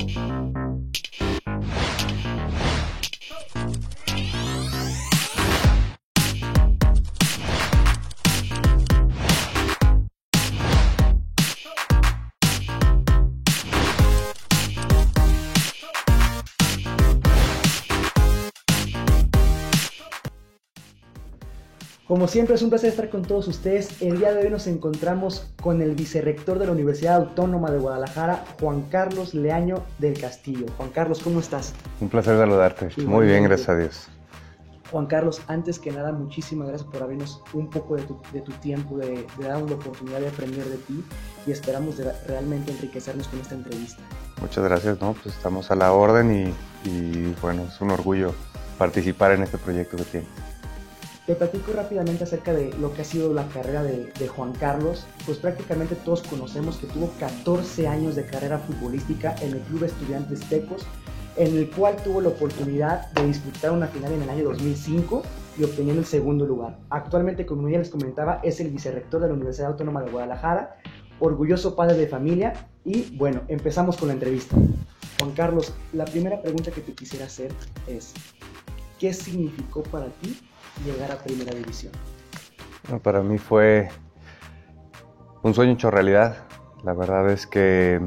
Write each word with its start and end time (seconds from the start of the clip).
あ! 0.00 1.27
Como 22.08 22.26
siempre 22.26 22.54
es 22.54 22.62
un 22.62 22.70
placer 22.70 22.88
estar 22.88 23.10
con 23.10 23.20
todos 23.20 23.48
ustedes. 23.48 24.00
El 24.00 24.18
día 24.18 24.32
de 24.32 24.42
hoy 24.42 24.50
nos 24.50 24.66
encontramos 24.66 25.46
con 25.62 25.82
el 25.82 25.94
vicerrector 25.94 26.58
de 26.58 26.64
la 26.64 26.72
Universidad 26.72 27.16
Autónoma 27.16 27.70
de 27.70 27.76
Guadalajara, 27.76 28.46
Juan 28.58 28.86
Carlos 28.90 29.34
Leaño 29.34 29.82
del 29.98 30.18
Castillo. 30.18 30.64
Juan 30.78 30.88
Carlos, 30.88 31.20
¿cómo 31.22 31.40
estás? 31.40 31.74
Un 32.00 32.08
placer 32.08 32.38
saludarte. 32.38 32.88
Muy 33.04 33.26
bien, 33.26 33.44
gracias 33.44 33.68
a 33.68 33.76
Dios. 33.76 34.08
Juan 34.90 35.04
Carlos, 35.04 35.42
antes 35.48 35.78
que 35.78 35.90
nada, 35.90 36.12
muchísimas 36.12 36.68
gracias 36.68 36.90
por 36.90 37.02
abrirnos 37.02 37.42
un 37.52 37.68
poco 37.68 37.96
de 37.96 38.04
tu, 38.40 38.52
tiempo, 38.52 38.96
de, 38.96 39.26
darnos 39.38 39.68
la 39.68 39.76
oportunidad 39.76 40.20
de 40.20 40.28
aprender 40.28 40.64
de 40.64 40.78
ti 40.78 41.04
y 41.46 41.50
esperamos 41.50 41.96
realmente 42.26 42.72
enriquecernos 42.72 43.28
con 43.28 43.38
esta 43.38 43.54
entrevista. 43.54 44.00
Muchas 44.40 44.64
gracias, 44.64 44.98
¿no? 45.02 45.12
Pues 45.12 45.36
estamos 45.36 45.70
a 45.70 45.74
la 45.74 45.92
orden 45.92 46.54
y, 46.84 46.88
y 46.88 47.36
bueno, 47.42 47.64
es 47.64 47.78
un 47.82 47.90
orgullo 47.90 48.32
participar 48.78 49.32
en 49.32 49.42
este 49.42 49.58
proyecto 49.58 49.98
que 49.98 50.04
tienes. 50.04 50.47
Te 51.28 51.34
platico 51.34 51.74
rápidamente 51.74 52.24
acerca 52.24 52.54
de 52.54 52.72
lo 52.80 52.94
que 52.94 53.02
ha 53.02 53.04
sido 53.04 53.34
la 53.34 53.46
carrera 53.48 53.82
de, 53.82 54.28
Juan 54.28 54.54
Carlos. 54.54 55.06
Pues 55.26 55.36
prácticamente 55.36 55.94
todos 55.94 56.22
conocemos 56.22 56.78
que 56.78 56.86
tuvo 56.86 57.10
14 57.20 57.86
años 57.86 58.16
de 58.16 58.24
carrera 58.24 58.58
futbolística 58.58 59.34
en 59.42 59.52
el 59.52 59.58
Club 59.60 59.84
Estudiantes 59.84 60.40
Tecos, 60.48 60.86
en 61.36 61.54
el 61.54 61.68
cual 61.68 61.96
tuvo 61.96 62.22
la 62.22 62.30
oportunidad 62.30 63.10
de 63.12 63.26
disputar 63.26 63.72
una 63.72 63.88
final 63.88 64.14
en 64.14 64.22
el 64.22 64.30
año 64.30 64.44
2005 64.44 65.22
y 65.58 65.64
obteniendo 65.64 66.00
el 66.00 66.06
segundo 66.06 66.46
lugar. 66.46 66.78
Actualmente, 66.88 67.44
como 67.44 67.68
ya 67.68 67.76
les 67.76 67.90
comentaba, 67.90 68.40
es 68.42 68.58
el 68.60 68.70
vicerrector 68.70 69.20
de 69.20 69.28
la 69.28 69.34
Universidad 69.34 69.72
Autónoma 69.72 70.02
de 70.02 70.10
Guadalajara, 70.10 70.78
orgulloso 71.20 71.76
padre 71.76 71.98
de 71.98 72.08
familia 72.08 72.54
y 72.86 73.14
bueno, 73.18 73.42
empezamos 73.48 73.98
con 73.98 74.08
la 74.08 74.14
entrevista. 74.14 74.56
Juan 75.18 75.32
Carlos, 75.32 75.74
la 75.92 76.06
primera 76.06 76.40
pregunta 76.40 76.70
que 76.70 76.80
te 76.80 76.94
quisiera 76.94 77.26
hacer 77.26 77.52
es, 77.86 78.14
¿qué 78.98 79.12
significó 79.12 79.82
para 79.82 80.06
ti 80.06 80.38
llegar 80.84 81.12
a 81.12 81.18
Primera 81.18 81.54
División? 81.54 81.92
para 83.02 83.20
mí 83.20 83.36
fue 83.36 83.88
un 85.42 85.54
sueño 85.54 85.72
hecho 85.72 85.90
realidad. 85.90 86.38
La 86.84 86.94
verdad 86.94 87.30
es 87.30 87.46
que 87.46 88.00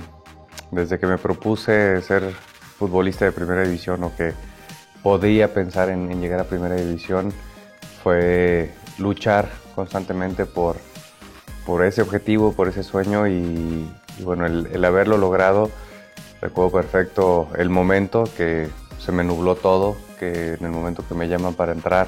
desde 0.72 1.00
que 1.00 1.06
me 1.06 1.18
propuse 1.18 2.02
ser 2.02 2.32
futbolista 2.80 3.26
de 3.26 3.32
Primera 3.32 3.64
División 3.64 4.04
o 4.04 4.16
que 4.16 4.34
podía 5.04 5.54
pensar 5.54 5.90
en, 5.90 6.22
llegar 6.22 6.40
a 6.40 6.44
Primera 6.46 6.76
División, 6.76 7.32
fue 8.04 8.72
luchar 8.98 9.50
constantemente 9.76 10.46
por, 10.46 10.78
por 11.66 11.84
ese 11.84 12.02
objetivo, 12.02 12.54
por 12.54 12.68
ese 12.68 12.84
sueño 12.84 13.28
y, 13.28 13.92
bueno, 14.24 14.46
el, 14.46 14.68
el, 14.72 14.86
haberlo 14.86 15.18
logrado, 15.18 15.70
recuerdo 16.42 16.72
perfecto 16.72 17.50
el 17.58 17.70
momento 17.70 18.24
que 18.38 18.68
se 19.00 19.12
me 19.12 19.24
nubló 19.24 19.56
todo, 19.56 19.96
que 20.20 20.54
en 20.54 20.66
el 20.66 20.72
momento 20.72 21.04
que 21.08 21.16
me 21.16 21.28
llaman 21.28 21.54
para 21.54 21.72
entrar, 21.72 22.08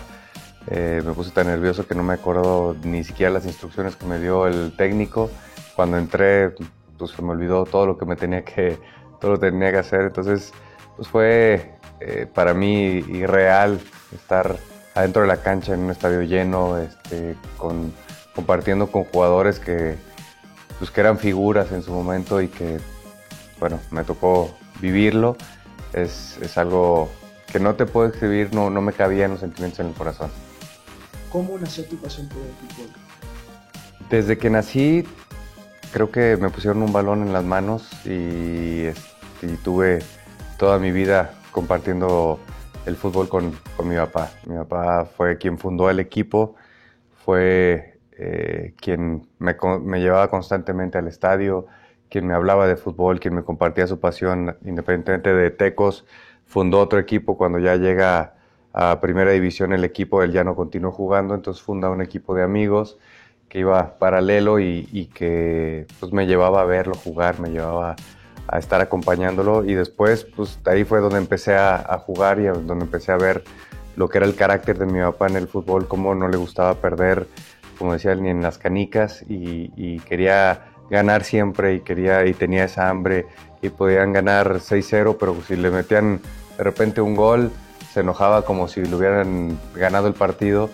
eh, 0.67 1.02
me 1.06 1.14
puse 1.14 1.31
tan 1.31 1.47
nervioso 1.47 1.86
que 1.88 1.95
no 1.95 2.03
me 2.03 2.14
acuerdo 2.14 2.75
ni 2.83 3.03
siquiera 3.03 3.31
las 3.31 3.45
instrucciones 3.45 3.95
que 3.95 4.06
me 4.06 4.19
dio 4.19 4.47
el 4.47 4.75
técnico. 4.75 5.30
Cuando 5.75 5.97
entré, 5.97 6.53
pues 6.97 7.11
se 7.11 7.22
me 7.22 7.31
olvidó 7.31 7.66
todo 7.66 7.86
lo 7.86 7.97
que 7.97 8.05
me 8.05 8.16
tenía 8.16 8.44
que, 8.45 8.80
todo 9.20 9.31
lo 9.31 9.39
tenía 9.39 9.72
que 9.72 9.80
hacer. 9.80 10.02
Entonces, 10.02 10.53
pues 10.95 11.08
fue 11.08 11.75
eh, 12.00 12.28
para 12.33 12.53
mí 12.53 13.03
irreal 13.09 13.80
estar 14.14 14.55
adentro 14.95 15.23
de 15.23 15.28
la 15.28 15.38
cancha 15.38 15.73
en 15.73 15.81
un 15.81 15.92
estadio 15.92 16.22
lleno, 16.22 16.77
este, 16.77 17.36
con, 17.58 17.93
compartiendo 18.36 18.88
con 18.88 19.04
jugadores 19.05 19.59
que, 19.59 19.95
pues, 20.80 20.92
que 20.92 21.02
eran 21.02 21.17
figuras 21.17 21.71
en 21.71 21.82
su 21.82 21.92
momento 21.92 22.42
y 22.42 22.48
que, 22.48 22.80
bueno, 23.59 23.80
me 23.92 24.04
tocó 24.04 24.55
vivirlo. 24.80 25.36
Es, 25.92 26.38
es 26.42 26.58
algo 26.58 27.09
que 27.52 27.59
no 27.59 27.76
te 27.76 27.86
puedo 27.86 28.08
escribir, 28.08 28.54
no, 28.54 28.70
no 28.70 28.82
me 28.82 28.93
cabían 28.93 29.32
los 29.32 29.42
sentimientos 29.42 29.80
en 29.80 29.88
el 29.88 29.93
corazón. 29.93 30.32
¿Cómo 31.33 31.58
nació 31.58 31.83
tu 31.86 31.98
pasión 31.98 32.30
por 32.30 32.44
el 32.44 32.52
fútbol? 32.52 32.92
Desde 34.08 34.38
que 34.38 34.52
nací, 34.52 35.04
creo 35.92 36.11
que 36.11 36.38
me 36.38 36.52
pusieron 36.52 36.83
un 36.83 36.94
balón 36.94 37.23
en 37.23 37.33
las 37.33 37.44
manos 37.44 37.89
y, 38.05 38.89
tuve 39.64 40.04
toda 40.60 40.77
mi 40.77 40.92
vida 40.92 41.33
compartiendo 41.52 42.39
el 42.86 42.95
fútbol 42.95 43.30
con, 43.30 43.52
mi 43.83 43.95
papá. 43.95 44.30
Mi 44.45 44.58
papá 44.58 45.05
fue 45.05 45.39
quien 45.39 45.58
fundó 45.58 45.89
el 45.89 45.99
equipo, 45.99 46.54
fue 47.26 47.98
eh, 48.11 48.76
quien 48.80 49.27
me, 49.39 49.55
llevaba 50.00 50.30
constantemente 50.30 51.00
al 51.00 51.08
estadio, 51.08 51.65
quien 52.10 52.27
me 52.27 52.36
hablaba 52.36 52.67
de 52.67 52.76
fútbol, 52.76 53.20
quien 53.20 53.33
me 53.33 53.44
compartía 53.44 53.88
su 53.88 54.00
pasión, 54.00 54.55
independientemente 54.64 55.33
de 55.33 55.50
Tecos. 55.50 56.05
Fundó 56.45 56.80
otro 56.80 57.00
equipo 57.00 57.38
cuando 57.39 57.58
ya 57.58 57.76
llega 57.76 58.36
a 58.73 59.00
primera 59.00 59.32
división 59.32 59.72
el 59.72 59.84
equipo, 59.84 60.23
él 60.23 60.32
ya 60.32 60.44
no 60.44 60.56
continuó 60.56 60.92
jugando, 60.92 61.36
entonces 61.36 61.64
funda 61.64 61.89
un 61.89 62.02
equipo 62.02 62.36
de 62.36 62.44
amigos 62.44 62.98
que 63.54 63.60
iba 63.60 64.00
paralelo 64.00 64.60
y, 64.60 65.11
que 65.14 65.86
pues 66.00 66.11
me 66.11 66.26
llevaba 66.26 66.61
a 66.61 66.66
verlo 66.66 66.95
jugar, 66.95 67.39
me 67.39 67.52
llevaba 67.52 67.95
a 68.48 68.58
estar 68.58 68.82
acompañándolo 68.82 69.64
y 69.64 69.76
después 69.76 70.26
pues 70.36 70.60
ahí 70.66 70.83
fue 70.83 71.02
donde 71.02 71.20
empecé 71.20 71.56
a, 71.56 71.98
jugar 72.00 72.39
y 72.39 72.45
donde 72.45 72.83
empecé 72.83 73.12
a 73.12 73.17
ver 73.17 73.44
lo 73.95 74.10
que 74.10 74.17
era 74.17 74.26
el 74.26 74.36
carácter 74.36 74.80
de 74.80 74.88
mi 74.88 75.00
papá 75.00 75.28
en 75.28 75.36
el 75.36 75.48
fútbol, 75.48 75.88
cómo 75.88 76.16
no 76.16 76.28
le 76.28 76.38
gustaba 76.38 76.73
perder, 76.73 77.28
como 77.78 77.94
decía 77.94 78.16
ni 78.16 78.30
en 78.30 78.42
las 78.42 78.58
canicas 78.58 79.23
y, 79.30 80.00
quería 80.00 80.66
ganar 80.89 81.23
siempre 81.23 81.76
y 81.76 81.82
quería 81.82 82.26
y 82.26 82.33
tenía 82.33 82.64
esa 82.64 82.89
hambre 82.89 83.28
y 83.62 83.70
podían 83.70 84.14
ganar 84.14 84.56
6-0, 84.56 85.16
pero 85.20 85.36
si 85.48 85.56
le 85.56 85.70
metían 85.70 86.20
de 86.58 86.64
repente 86.64 87.02
un 87.02 87.16
gol, 87.16 87.52
se 87.93 87.99
enojaba 87.99 88.43
como 88.43 88.67
si 88.67 88.83
le 88.83 88.95
hubieran 88.95 89.58
ganado 89.76 90.08
el 90.08 90.15
partido. 90.15 90.70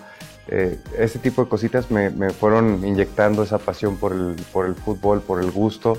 Eh, 0.48 0.78
ese 0.98 1.18
tipo 1.18 1.44
de 1.44 1.50
cositas 1.50 1.90
me, 1.90 2.10
fueron 2.30 2.84
inyectando 2.84 3.42
esa 3.42 3.58
pasión 3.58 3.98
por 3.98 4.12
el, 4.12 4.36
por 4.52 4.64
el, 4.64 4.74
fútbol, 4.74 5.20
por 5.20 5.40
el 5.40 5.50
gusto, 5.50 5.98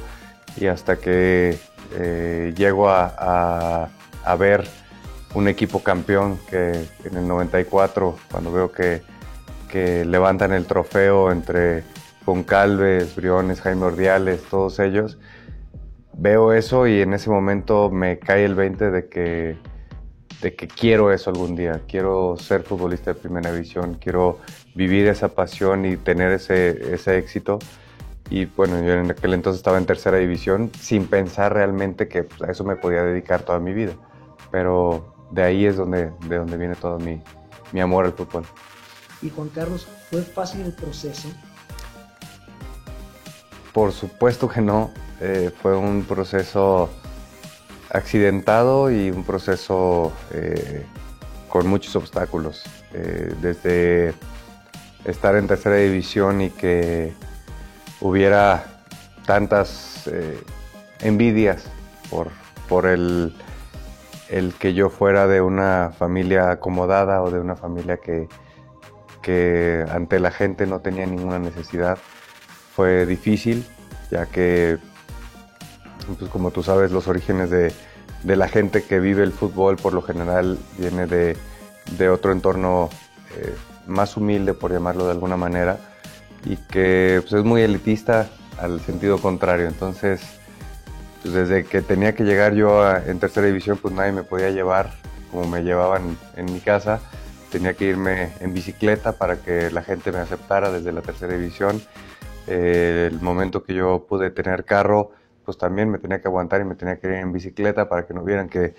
y 0.57 0.65
hasta 0.65 0.97
que 0.97 1.59
eh, 1.93 2.53
llego 2.57 2.89
a, 2.89 3.89
a, 4.25 4.35
ver 4.35 4.67
un 5.35 5.47
equipo 5.47 5.83
campeón 5.83 6.39
que 6.49 6.87
en 7.05 7.17
el 7.17 7.27
94, 7.27 8.17
cuando 8.31 8.51
veo 8.51 8.71
que, 8.71 9.03
que 9.69 10.03
levantan 10.03 10.51
el 10.53 10.65
trofeo 10.65 11.31
entre 11.31 11.83
Concalves, 12.25 13.15
Briones, 13.15 13.61
Jaime 13.61 13.85
Ordiales, 13.85 14.41
todos 14.49 14.79
ellos, 14.79 15.19
veo 16.13 16.51
eso 16.51 16.87
y 16.87 17.01
en 17.01 17.13
ese 17.13 17.29
momento 17.29 17.91
me 17.91 18.17
cae 18.17 18.43
el 18.43 18.55
20 18.55 18.89
de 18.89 19.07
que 19.07 19.57
de 20.41 20.55
que 20.55 20.67
quiero 20.67 21.11
eso 21.11 21.29
algún 21.29 21.55
día, 21.55 21.81
quiero 21.87 22.35
ser 22.37 22.63
futbolista 22.63 23.13
de 23.13 23.19
primera 23.19 23.51
división, 23.51 23.97
quiero 24.01 24.39
vivir 24.73 25.07
esa 25.07 25.29
pasión 25.29 25.85
y 25.85 25.97
tener 25.97 26.31
ese, 26.31 26.93
ese 26.93 27.17
éxito. 27.17 27.59
Y 28.29 28.45
bueno, 28.45 28.81
yo 28.81 28.93
en 28.93 29.11
aquel 29.11 29.33
entonces 29.33 29.59
estaba 29.59 29.77
en 29.77 29.85
tercera 29.85 30.17
división 30.17 30.71
sin 30.79 31.07
pensar 31.07 31.53
realmente 31.53 32.07
que 32.07 32.23
pues, 32.23 32.41
a 32.41 32.51
eso 32.51 32.63
me 32.63 32.75
podía 32.75 33.03
dedicar 33.03 33.43
toda 33.43 33.59
mi 33.59 33.73
vida. 33.73 33.93
Pero 34.51 35.13
de 35.31 35.43
ahí 35.43 35.65
es 35.65 35.77
donde, 35.77 36.11
de 36.27 36.37
donde 36.37 36.57
viene 36.57 36.75
todo 36.75 36.97
mi, 36.97 37.21
mi 37.71 37.81
amor 37.81 38.05
al 38.05 38.13
fútbol. 38.13 38.43
¿Y 39.21 39.29
Juan 39.29 39.49
Carlos, 39.49 39.87
fue 40.09 40.21
fácil 40.21 40.61
el 40.61 40.73
proceso? 40.73 41.29
Por 43.73 43.91
supuesto 43.91 44.49
que 44.49 44.61
no. 44.61 44.91
Eh, 45.19 45.51
fue 45.61 45.77
un 45.77 46.03
proceso 46.03 46.89
accidentado 47.93 48.89
y 48.91 49.11
un 49.11 49.23
proceso 49.23 50.13
eh, 50.31 50.85
con 51.49 51.67
muchos 51.67 51.95
obstáculos. 51.95 52.63
Eh, 52.93 53.33
desde 53.41 54.13
estar 55.05 55.35
en 55.35 55.47
tercera 55.47 55.75
división 55.75 56.41
y 56.41 56.49
que 56.49 57.13
hubiera 57.99 58.63
tantas 59.25 60.07
eh, 60.07 60.41
envidias 61.01 61.65
por, 62.09 62.29
por 62.67 62.85
el, 62.85 63.35
el, 64.29 64.53
que 64.53 64.73
yo 64.73 64.89
fuera 64.89 65.27
de 65.27 65.41
una 65.41 65.91
familia 65.97 66.51
acomodada 66.51 67.21
o 67.21 67.31
de 67.31 67.39
una 67.39 67.55
familia 67.55 67.97
que, 67.97 68.27
que 69.21 69.85
ante 69.89 70.19
la 70.19 70.31
gente 70.31 70.65
no 70.65 70.79
tenía 70.79 71.05
ninguna 71.05 71.39
necesidad. 71.39 71.97
Fue 72.75 73.05
difícil, 73.05 73.65
ya 74.09 74.25
que 74.25 74.77
pues 76.05 76.29
como 76.31 76.51
tú 76.51 76.63
sabes, 76.63 76.91
los 76.91 77.07
orígenes 77.07 77.49
de, 77.49 77.73
la 78.23 78.47
gente 78.47 78.83
que 78.83 78.99
vive 78.99 79.23
el 79.23 79.31
fútbol 79.31 79.77
por 79.77 79.93
lo 79.93 80.01
general 80.01 80.57
viene 80.77 81.07
de, 81.07 81.35
otro 82.09 82.31
entorno 82.31 82.89
eh, 83.35 83.55
más 83.87 84.17
humilde, 84.17 84.53
por 84.53 84.71
llamarlo 84.71 85.05
de 85.05 85.11
alguna 85.11 85.37
manera, 85.37 85.77
y 86.45 86.57
que 86.57 87.19
pues, 87.21 87.33
es 87.33 87.43
muy 87.43 87.61
elitista 87.61 88.29
al 88.59 88.79
sentido 88.81 89.17
contrario. 89.17 89.67
Entonces, 89.67 90.21
pues 91.21 91.33
desde 91.33 91.65
que 91.65 91.81
tenía 91.81 92.15
que 92.15 92.23
llegar 92.23 92.53
yo 92.53 92.95
en 92.95 93.19
tercera 93.19 93.47
división, 93.47 93.77
pues 93.77 93.93
nadie 93.93 94.11
me 94.11 94.23
podía 94.23 94.49
llevar 94.49 94.91
como 95.31 95.47
me 95.47 95.63
llevaban 95.63 96.17
en 96.35 96.45
mi 96.51 96.59
casa. 96.59 96.99
Tenía 97.51 97.73
que 97.73 97.85
irme 97.85 98.33
en 98.39 98.53
bicicleta 98.53 99.13
para 99.13 99.37
que 99.37 99.71
la 99.71 99.81
gente 99.81 100.11
me 100.11 100.19
aceptara 100.19 100.71
desde 100.71 100.91
la 100.91 101.01
tercera 101.01 101.33
división. 101.33 101.81
Eh, 102.47 103.09
el 103.11 103.21
momento 103.21 103.63
que 103.63 103.73
yo 103.73 104.05
pude 104.07 104.29
tener 104.29 104.65
carro, 104.65 105.11
pues 105.45 105.57
también 105.57 105.89
me 105.89 105.97
tenía 105.97 106.21
que 106.21 106.27
aguantar 106.27 106.61
y 106.61 106.65
me 106.65 106.75
tenía 106.75 106.99
que 106.99 107.07
ir 107.07 107.13
en 107.13 107.31
bicicleta 107.31 107.89
para 107.89 108.05
que 108.05 108.13
no 108.13 108.23
vieran 108.23 108.49
que, 108.49 108.75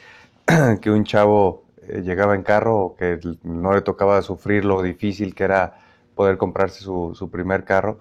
que 0.80 0.90
un 0.90 1.04
chavo 1.04 1.64
eh, 1.88 2.02
llegaba 2.02 2.34
en 2.34 2.42
carro 2.42 2.78
o 2.78 2.96
que 2.96 3.18
no 3.42 3.72
le 3.72 3.82
tocaba 3.82 4.22
sufrir 4.22 4.64
lo 4.64 4.82
difícil 4.82 5.34
que 5.34 5.44
era 5.44 5.78
poder 6.14 6.38
comprarse 6.38 6.80
su, 6.80 7.12
su 7.14 7.30
primer 7.30 7.64
carro. 7.64 8.00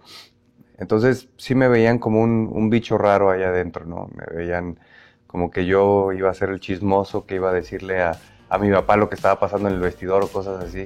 Entonces 0.77 1.29
sí 1.37 1.55
me 1.55 1.67
veían 1.67 1.99
como 1.99 2.21
un, 2.21 2.49
un, 2.51 2.69
bicho 2.69 2.97
raro 2.97 3.29
allá 3.29 3.49
adentro, 3.49 3.85
¿no? 3.85 4.09
Me 4.15 4.25
veían 4.35 4.79
como 5.27 5.51
que 5.51 5.65
yo 5.65 6.11
iba 6.11 6.29
a 6.29 6.33
ser 6.33 6.49
el 6.49 6.59
chismoso, 6.59 7.25
que 7.25 7.35
iba 7.35 7.51
a 7.51 7.53
decirle 7.53 8.01
a, 8.01 8.19
a 8.49 8.57
mi 8.57 8.71
papá 8.71 8.97
lo 8.97 9.07
que 9.07 9.15
estaba 9.15 9.39
pasando 9.39 9.69
en 9.69 9.75
el 9.75 9.79
vestidor 9.79 10.23
o 10.23 10.27
cosas 10.27 10.63
así. 10.63 10.85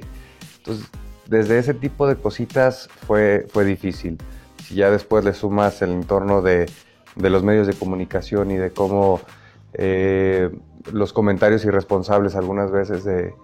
Entonces, 0.58 0.86
desde 1.26 1.58
ese 1.58 1.74
tipo 1.74 2.06
de 2.06 2.16
cositas 2.16 2.88
fue, 3.06 3.46
fue 3.50 3.64
difícil. 3.64 4.18
Si 4.62 4.76
ya 4.76 4.90
después 4.90 5.24
le 5.24 5.32
sumas 5.32 5.82
el 5.82 5.90
entorno 5.90 6.42
de, 6.42 6.66
de 7.16 7.30
los 7.30 7.42
medios 7.42 7.66
de 7.66 7.74
comunicación 7.74 8.50
y 8.50 8.56
de 8.56 8.70
cómo 8.70 9.20
eh, 9.74 10.50
los 10.92 11.12
comentarios 11.12 11.64
irresponsables 11.64 12.36
algunas 12.36 12.70
veces 12.70 13.04
de, 13.04 13.34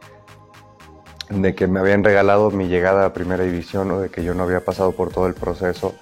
que 1.54 1.66
me 1.66 1.80
habían 1.80 2.04
regalado 2.04 2.50
mi 2.50 2.68
llegada 2.68 3.06
a 3.06 3.12
Primera 3.12 3.44
División 3.44 3.90
o 3.90 4.00
de 4.00 4.10
que 4.10 4.22
yo 4.22 4.34
no 4.34 4.44
había 4.44 4.64
pasado 4.64 4.92
por 4.92 5.10
todo 5.10 5.26
el 5.26 5.34
proceso, 5.34 5.94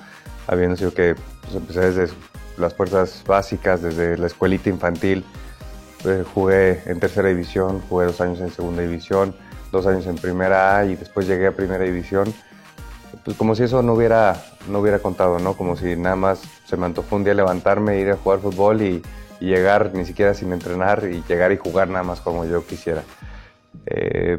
habiendo 0.46 0.76
sido 0.76 0.92
que 0.92 1.14
pues, 1.42 1.54
empecé 1.54 1.92
desde 1.92 2.14
las 2.58 2.74
fuerzas 2.74 3.22
básicas, 3.26 3.82
desde 3.82 4.18
la 4.18 4.26
escuelita 4.26 4.68
infantil, 4.68 5.24
eh, 6.04 6.24
jugué 6.34 6.82
en 6.86 6.98
Tercera 6.98 7.28
División, 7.28 7.80
jugué 7.88 8.06
dos 8.06 8.20
años 8.20 8.40
en 8.40 8.50
Segunda 8.50 8.82
División, 8.82 9.34
dos 9.70 9.86
años 9.86 10.06
en 10.06 10.16
Primera 10.16 10.78
A 10.78 10.84
y 10.86 10.96
después 10.96 11.26
llegué 11.26 11.46
a 11.46 11.52
Primera 11.52 11.84
División. 11.84 12.32
Pues 13.24 13.36
como 13.36 13.54
si 13.54 13.64
eso 13.64 13.82
no 13.82 13.94
hubiera, 13.94 14.42
no 14.68 14.80
hubiera 14.80 14.98
contado, 15.00 15.38
¿no? 15.38 15.54
Como 15.54 15.76
si 15.76 15.96
nada 15.96 16.16
más 16.16 16.42
se 16.66 16.76
me 16.76 16.86
antojó 16.86 17.16
un 17.16 17.24
día 17.24 17.34
levantarme, 17.34 18.00
ir 18.00 18.10
a 18.10 18.16
jugar 18.16 18.40
fútbol 18.40 18.82
y, 18.82 19.02
llegar 19.40 19.92
ni 19.94 20.04
siquiera 20.04 20.34
sin 20.34 20.52
entrenar 20.52 21.08
y 21.10 21.24
llegar 21.26 21.50
y 21.50 21.56
jugar 21.56 21.88
nada 21.88 22.02
más 22.02 22.20
como 22.20 22.44
yo 22.44 22.66
quisiera. 22.66 23.04
Eh, 23.86 24.38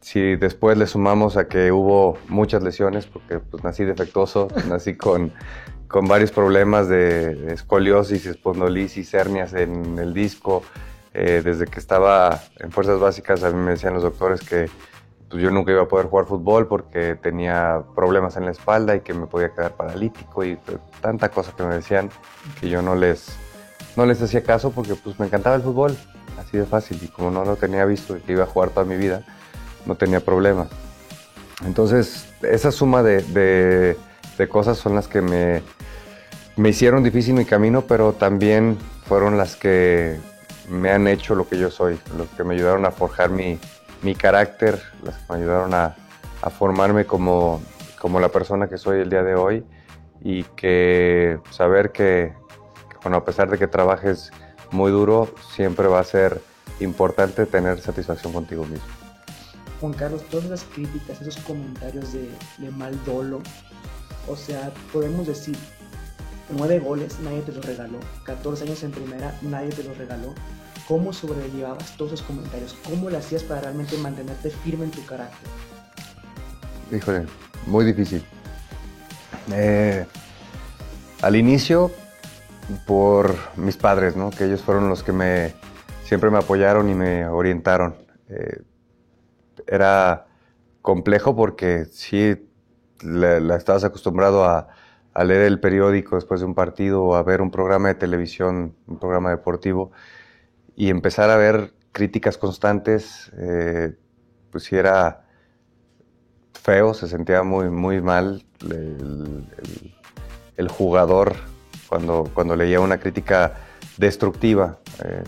si 0.00 0.34
después 0.34 0.76
le 0.76 0.88
sumamos 0.88 1.36
a 1.36 1.46
que 1.46 1.70
hubo 1.70 2.18
muchas 2.26 2.60
lesiones, 2.64 3.06
porque 3.06 3.38
pues 3.38 3.62
nací 3.62 3.84
defectuoso, 3.84 4.48
nací 4.68 4.96
con, 4.96 5.32
con 5.86 6.08
varios 6.08 6.32
problemas 6.32 6.88
de 6.88 7.52
escoliosis, 7.52 8.26
espondolisis, 8.26 9.14
hernias 9.14 9.54
en 9.54 9.96
el 9.98 10.12
disco. 10.12 10.64
Eh, 11.14 11.42
desde 11.44 11.66
que 11.66 11.78
estaba 11.78 12.40
en 12.58 12.72
fuerzas 12.72 12.98
básicas 12.98 13.44
a 13.44 13.50
mí 13.50 13.62
me 13.62 13.72
decían 13.72 13.92
los 13.92 14.02
doctores 14.02 14.40
que 14.40 14.70
yo 15.38 15.50
nunca 15.50 15.72
iba 15.72 15.82
a 15.82 15.88
poder 15.88 16.06
jugar 16.06 16.26
fútbol 16.26 16.66
porque 16.66 17.14
tenía 17.14 17.82
problemas 17.94 18.36
en 18.36 18.44
la 18.44 18.50
espalda 18.50 18.96
y 18.96 19.00
que 19.00 19.14
me 19.14 19.26
podía 19.26 19.50
quedar 19.50 19.72
paralítico 19.72 20.44
y 20.44 20.56
pues, 20.56 20.78
tanta 21.00 21.30
cosa 21.30 21.52
que 21.56 21.62
me 21.62 21.74
decían 21.74 22.10
que 22.60 22.68
yo 22.68 22.82
no 22.82 22.94
les, 22.94 23.36
no 23.96 24.06
les 24.06 24.20
hacía 24.20 24.42
caso 24.42 24.70
porque 24.70 24.94
pues 24.94 25.18
me 25.18 25.26
encantaba 25.26 25.56
el 25.56 25.62
fútbol, 25.62 25.96
así 26.38 26.58
de 26.58 26.66
fácil 26.66 26.98
y 27.02 27.08
como 27.08 27.30
no 27.30 27.44
lo 27.44 27.56
tenía 27.56 27.84
visto 27.84 28.16
y 28.16 28.20
que 28.20 28.32
iba 28.32 28.44
a 28.44 28.46
jugar 28.46 28.70
toda 28.70 28.84
mi 28.84 28.96
vida, 28.96 29.24
no 29.86 29.94
tenía 29.94 30.20
problema. 30.20 30.68
Entonces, 31.64 32.26
esa 32.42 32.72
suma 32.72 33.02
de, 33.02 33.22
de, 33.22 34.48
cosas 34.48 34.76
son 34.76 34.96
las 34.96 35.06
que 35.06 35.22
me, 35.22 35.62
me 36.56 36.70
hicieron 36.70 37.04
difícil 37.04 37.34
mi 37.34 37.44
camino, 37.44 37.82
pero 37.82 38.12
también 38.12 38.76
fueron 39.06 39.38
las 39.38 39.54
que 39.54 40.18
me 40.68 40.90
han 40.90 41.06
hecho 41.06 41.36
lo 41.36 41.48
que 41.48 41.58
yo 41.58 41.70
soy, 41.70 42.00
los 42.18 42.26
que 42.30 42.42
me 42.42 42.54
ayudaron 42.54 42.84
a 42.84 42.90
forjar 42.90 43.30
mi, 43.30 43.60
mi 44.02 44.14
carácter, 44.14 44.80
las 45.04 45.16
que 45.16 45.32
me 45.32 45.38
ayudaron 45.38 45.74
a, 45.74 45.96
a, 46.42 46.50
formarme 46.50 47.06
como, 47.06 47.62
como 48.00 48.20
la 48.20 48.28
persona 48.28 48.68
que 48.68 48.78
soy 48.78 49.00
el 49.00 49.10
día 49.10 49.22
de 49.22 49.34
hoy 49.34 49.64
y 50.20 50.44
que 50.44 51.38
saber 51.50 51.92
que, 51.92 52.34
bueno, 53.02 53.18
a 53.18 53.24
pesar 53.24 53.50
de 53.50 53.58
que 53.58 53.66
trabajes 53.66 54.30
muy 54.70 54.90
duro, 54.90 55.32
siempre 55.54 55.86
va 55.86 56.00
a 56.00 56.04
ser 56.04 56.40
importante 56.80 57.46
tener 57.46 57.80
satisfacción 57.80 58.32
contigo 58.32 58.64
mismo. 58.64 58.86
Juan 59.80 59.92
Carlos, 59.94 60.22
todas 60.30 60.46
las 60.46 60.62
críticas, 60.62 61.20
esos 61.20 61.36
comentarios 61.38 62.12
de, 62.12 62.70
mal 62.70 62.96
dolo, 63.04 63.40
o 64.28 64.36
sea, 64.36 64.72
podemos 64.92 65.26
decir, 65.26 65.56
nueve 66.50 66.78
goles, 66.78 67.18
nadie 67.20 67.40
te 67.42 67.52
los 67.52 67.64
regaló, 67.64 67.98
14 68.24 68.64
años 68.64 68.82
en 68.84 68.92
primera, 68.92 69.36
nadie 69.42 69.70
te 69.70 69.82
los 69.82 69.98
regaló. 69.98 70.34
¿Cómo 70.88 71.12
sobrellevabas 71.12 71.96
todos 71.96 72.12
esos 72.12 72.26
comentarios? 72.26 72.74
¿Cómo 72.88 73.10
lo 73.10 73.18
hacías 73.18 73.42
para 73.42 73.62
realmente 73.62 73.96
mantenerte 73.98 74.50
firme 74.50 74.84
en 74.84 74.90
tu 74.90 75.04
carácter? 75.06 75.48
Híjole, 76.90 77.26
muy 77.66 77.84
difícil. 77.84 78.24
Eh, 79.52 80.04
al 81.22 81.36
inicio, 81.36 81.90
por 82.86 83.34
mis 83.56 83.76
padres, 83.76 84.16
¿no? 84.16 84.30
que 84.30 84.44
ellos 84.44 84.62
fueron 84.62 84.88
los 84.88 85.02
que 85.02 85.12
me, 85.12 85.54
siempre 86.04 86.30
me 86.30 86.38
apoyaron 86.38 86.88
y 86.88 86.94
me 86.94 87.26
orientaron. 87.26 87.96
Eh, 88.28 88.62
era 89.66 90.26
complejo 90.82 91.34
porque 91.34 91.84
sí 91.86 92.36
la, 93.02 93.56
estabas 93.56 93.84
acostumbrado 93.84 94.44
a, 94.44 94.68
leer 95.24 95.42
el 95.42 95.60
periódico 95.60 96.16
después 96.16 96.40
de 96.40 96.46
un 96.46 96.54
partido 96.54 97.02
o 97.02 97.14
a 97.14 97.22
ver 97.22 97.42
un 97.42 97.50
programa 97.50 97.88
de 97.88 97.94
televisión, 97.94 98.74
un 98.86 98.98
programa 98.98 99.30
deportivo 99.30 99.92
y 100.76 100.90
empezar 100.90 101.30
a 101.30 101.36
ver 101.36 101.74
críticas 101.92 102.38
constantes, 102.38 103.30
eh, 103.36 103.94
pues 104.50 104.64
sí 104.64 104.76
era 104.76 105.26
feo, 106.54 106.94
se 106.94 107.08
sentía 107.08 107.42
muy, 107.42 107.70
muy 107.70 108.00
mal 108.00 108.44
el, 110.56 110.68
jugador 110.68 111.34
cuando, 111.88 112.30
cuando 112.32 112.54
leía 112.54 112.80
una 112.80 112.98
crítica 112.98 113.54
destructiva. 113.98 114.78
Eh, 115.04 115.24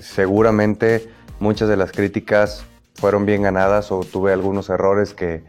seguramente 0.00 1.10
muchas 1.40 1.68
de 1.68 1.76
las 1.76 1.92
críticas 1.92 2.64
fueron 2.94 3.26
bien 3.26 3.42
ganadas 3.42 3.92
o 3.92 4.00
tuve 4.00 4.32
algunos 4.32 4.70
errores 4.70 5.12
que, 5.12 5.44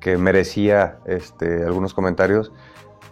que 0.00 0.16
merecía 0.16 0.98
este, 1.06 1.64
algunos 1.64 1.94
comentarios, 1.94 2.52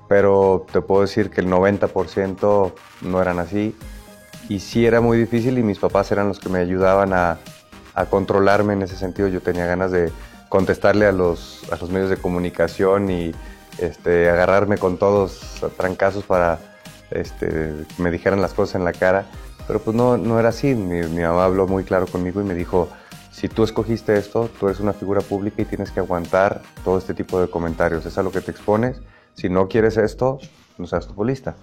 pero 0.09 0.67
te 0.71 0.81
puedo 0.81 1.03
decir 1.03 1.31
que 1.31 1.41
el 1.41 1.49
90% 1.49 2.73
no 3.03 3.23
eran 3.23 3.39
así. 3.39 3.75
Y 4.49 4.61
sí 4.61 4.87
era 4.87 5.01
muy 5.01 5.19
difícil 5.19 5.59
y 5.59 5.63
mis 5.63 5.79
papás 5.79 6.11
eran 6.11 6.29
los 6.29 6.39
que 6.39 6.49
me 6.49 6.59
ayudaban 6.59 7.13
a, 7.13 7.39
a 7.95 8.07
controlarme 8.07 8.73
en 8.73 8.83
ese 8.83 8.97
sentido. 8.97 9.29
Yo 9.29 9.43
tenía 9.43 9.67
ganas 9.67 9.91
de 9.91 10.11
contestarle 10.49 11.07
a 11.07 11.13
los, 11.13 11.63
a 11.71 11.77
los 11.77 11.91
medios 11.91 12.09
de 12.09 12.17
comunicación 12.17 13.11
y 13.11 13.33
este, 13.79 14.31
agarrarme 14.31 14.79
con 14.79 14.97
todos 14.97 15.63
trancazos 15.77 16.25
para 16.25 16.59
este, 17.11 17.75
me 17.99 18.11
dijeran 18.11 18.41
las 18.41 18.55
cosas 18.55 18.77
en 18.77 18.85
la 18.85 18.93
cara. 18.93 19.27
Pero 19.67 19.81
pues 19.81 19.95
no, 19.95 20.17
no 20.17 20.41
era 20.41 20.49
así. 20.49 20.75
Mi, 20.75 21.03
mi 21.03 21.23
mamá 21.23 21.45
habló 21.45 21.67
muy 21.67 21.85
claro 21.85 22.07
conmigo 22.07 22.41
y 22.41 22.45
me 22.45 22.55
dijo, 22.55 22.89
si 23.31 23.49
tú 23.49 23.65
escogiste 23.65 24.17
esto, 24.17 24.49
tú 24.59 24.67
eres 24.69 24.81
una 24.81 24.95
figura 24.95 25.21
pública 25.21 25.61
y 25.61 25.67
tienes 25.67 25.91
que 25.91 26.01
aguantar 26.01 26.63
todo 26.85 26.97
este 26.97 27.13
tipo 27.13 27.39
de 27.41 27.49
comentarios. 27.49 28.07
Es 28.07 28.17
a 28.17 28.23
lo 28.23 28.33
que 28.33 28.41
te 28.41 28.51
expones. 28.51 29.01
Si 29.35 29.51
no 29.51 29.69
quieres 29.69 29.99
esto, 29.99 30.39
no 30.79 30.87
seas 30.87 31.07
futbolista. 31.07 31.55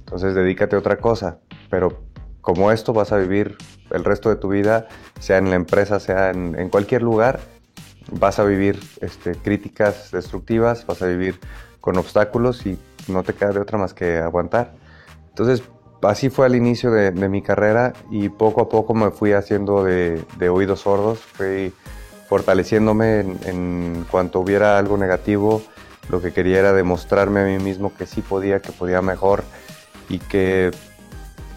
Entonces 0.00 0.34
dedícate 0.34 0.76
a 0.76 0.78
otra 0.78 0.98
cosa. 0.98 1.38
Pero 1.70 2.02
como 2.44 2.70
esto 2.70 2.92
vas 2.92 3.10
a 3.10 3.16
vivir 3.16 3.56
el 3.90 4.04
resto 4.04 4.28
de 4.28 4.36
tu 4.36 4.48
vida, 4.48 4.86
sea 5.18 5.38
en 5.38 5.48
la 5.48 5.56
empresa, 5.56 5.98
sea 5.98 6.30
en, 6.30 6.68
cualquier 6.68 7.02
lugar, 7.02 7.40
vas 8.12 8.38
a 8.38 8.44
vivir 8.44 8.78
este, 9.00 9.34
críticas 9.34 10.10
destructivas, 10.10 10.86
vas 10.86 11.00
a 11.00 11.06
vivir 11.06 11.40
con 11.80 11.96
obstáculos 11.96 12.66
y 12.66 12.78
no 13.08 13.22
te 13.22 13.32
queda 13.32 13.52
de 13.52 13.60
otra 13.60 13.78
más 13.78 13.94
que 13.94 14.18
aguantar. 14.18 14.74
Entonces, 15.30 15.62
así 16.02 16.28
fue 16.28 16.44
al 16.44 16.54
inicio 16.54 16.90
de, 16.90 17.12
mi 17.12 17.40
carrera 17.40 17.94
y 18.10 18.28
poco 18.28 18.60
a 18.60 18.68
poco 18.68 18.92
me 18.92 19.10
fui 19.10 19.32
haciendo 19.32 19.82
de, 19.82 20.22
oídos 20.50 20.80
sordos, 20.80 21.20
fui 21.20 21.72
fortaleciéndome 22.28 23.20
en, 23.20 24.04
cuanto 24.10 24.40
hubiera 24.40 24.76
algo 24.76 24.98
negativo. 24.98 25.62
Lo 26.10 26.20
que 26.20 26.34
quería 26.34 26.58
era 26.58 26.74
demostrarme 26.74 27.40
a 27.40 27.44
mí 27.44 27.58
mismo 27.58 27.94
que 27.96 28.04
sí 28.04 28.20
podía, 28.20 28.60
que 28.60 28.70
podía 28.70 29.00
mejor 29.00 29.44
y 30.10 30.18
que 30.18 30.72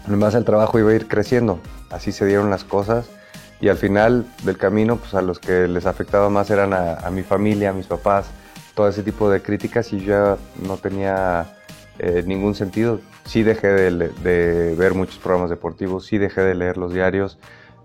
además 0.08 0.34
el 0.34 0.44
trabajo 0.44 0.78
iba 0.78 0.90
a 0.90 0.94
ir 0.94 1.06
creciendo. 1.06 1.60
Así 1.90 2.12
se 2.12 2.26
dieron 2.26 2.50
las 2.50 2.64
cosas. 2.64 3.08
Y 3.60 3.68
al 3.68 3.76
final 3.76 4.24
del 4.44 4.56
camino, 4.56 4.96
pues 4.96 5.14
a 5.14 5.22
los 5.22 5.38
que 5.38 5.68
les 5.68 5.86
afectaba 5.86 6.30
más 6.30 6.50
eran 6.50 6.72
a, 6.72 7.10
mi 7.10 7.22
familia, 7.22 7.70
a 7.70 7.72
mis 7.72 7.86
papás, 7.86 8.26
todo 8.74 8.88
ese 8.88 9.02
tipo 9.02 9.28
de 9.30 9.42
críticas 9.42 9.92
y 9.92 9.98
yo 10.00 10.06
ya 10.06 10.36
no 10.66 10.76
tenía 10.76 11.56
eh, 11.98 12.22
ningún 12.24 12.54
sentido. 12.54 13.00
Sí 13.24 13.42
dejé 13.42 13.68
de, 13.68 14.74
ver 14.78 14.94
muchos 14.94 15.18
programas 15.18 15.50
deportivos, 15.50 16.06
sí 16.06 16.18
dejé 16.18 16.42
de 16.42 16.54
leer 16.54 16.76
los 16.76 16.92
diarios, 16.92 17.38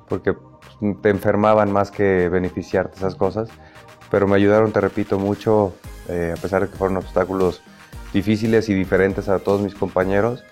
porque 0.08 0.34
pues, 0.34 1.02
te 1.02 1.10
enfermaban 1.10 1.72
más 1.72 1.90
que 1.90 2.30
beneficiarte 2.30 2.98
esas 2.98 3.16
cosas, 3.16 3.50
pero 4.12 4.28
me 4.28 4.36
ayudaron, 4.36 4.72
te 4.72 4.80
repito, 4.80 5.18
mucho, 5.18 5.74
eh, 6.08 6.36
a 6.38 6.40
pesar 6.40 6.62
de 6.62 6.70
que 6.70 6.78
fueron 6.78 6.98
obstáculos 6.98 7.64
difíciles 8.14 8.70
y 8.70 8.76
diferentes 8.76 9.28
a 9.28 9.40
todos 9.40 9.60
mis 9.62 9.74
compañeros, 9.74 10.44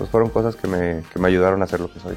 pues 0.00 0.08
fueron 0.08 0.30
cosas 0.30 0.56
que 0.56 0.66
me, 0.66 1.02
que 1.12 1.18
me 1.18 1.28
ayudaron 1.28 1.62
a 1.62 1.66
ser 1.66 1.78
lo 1.78 1.92
que 1.92 2.00
soy. 2.00 2.16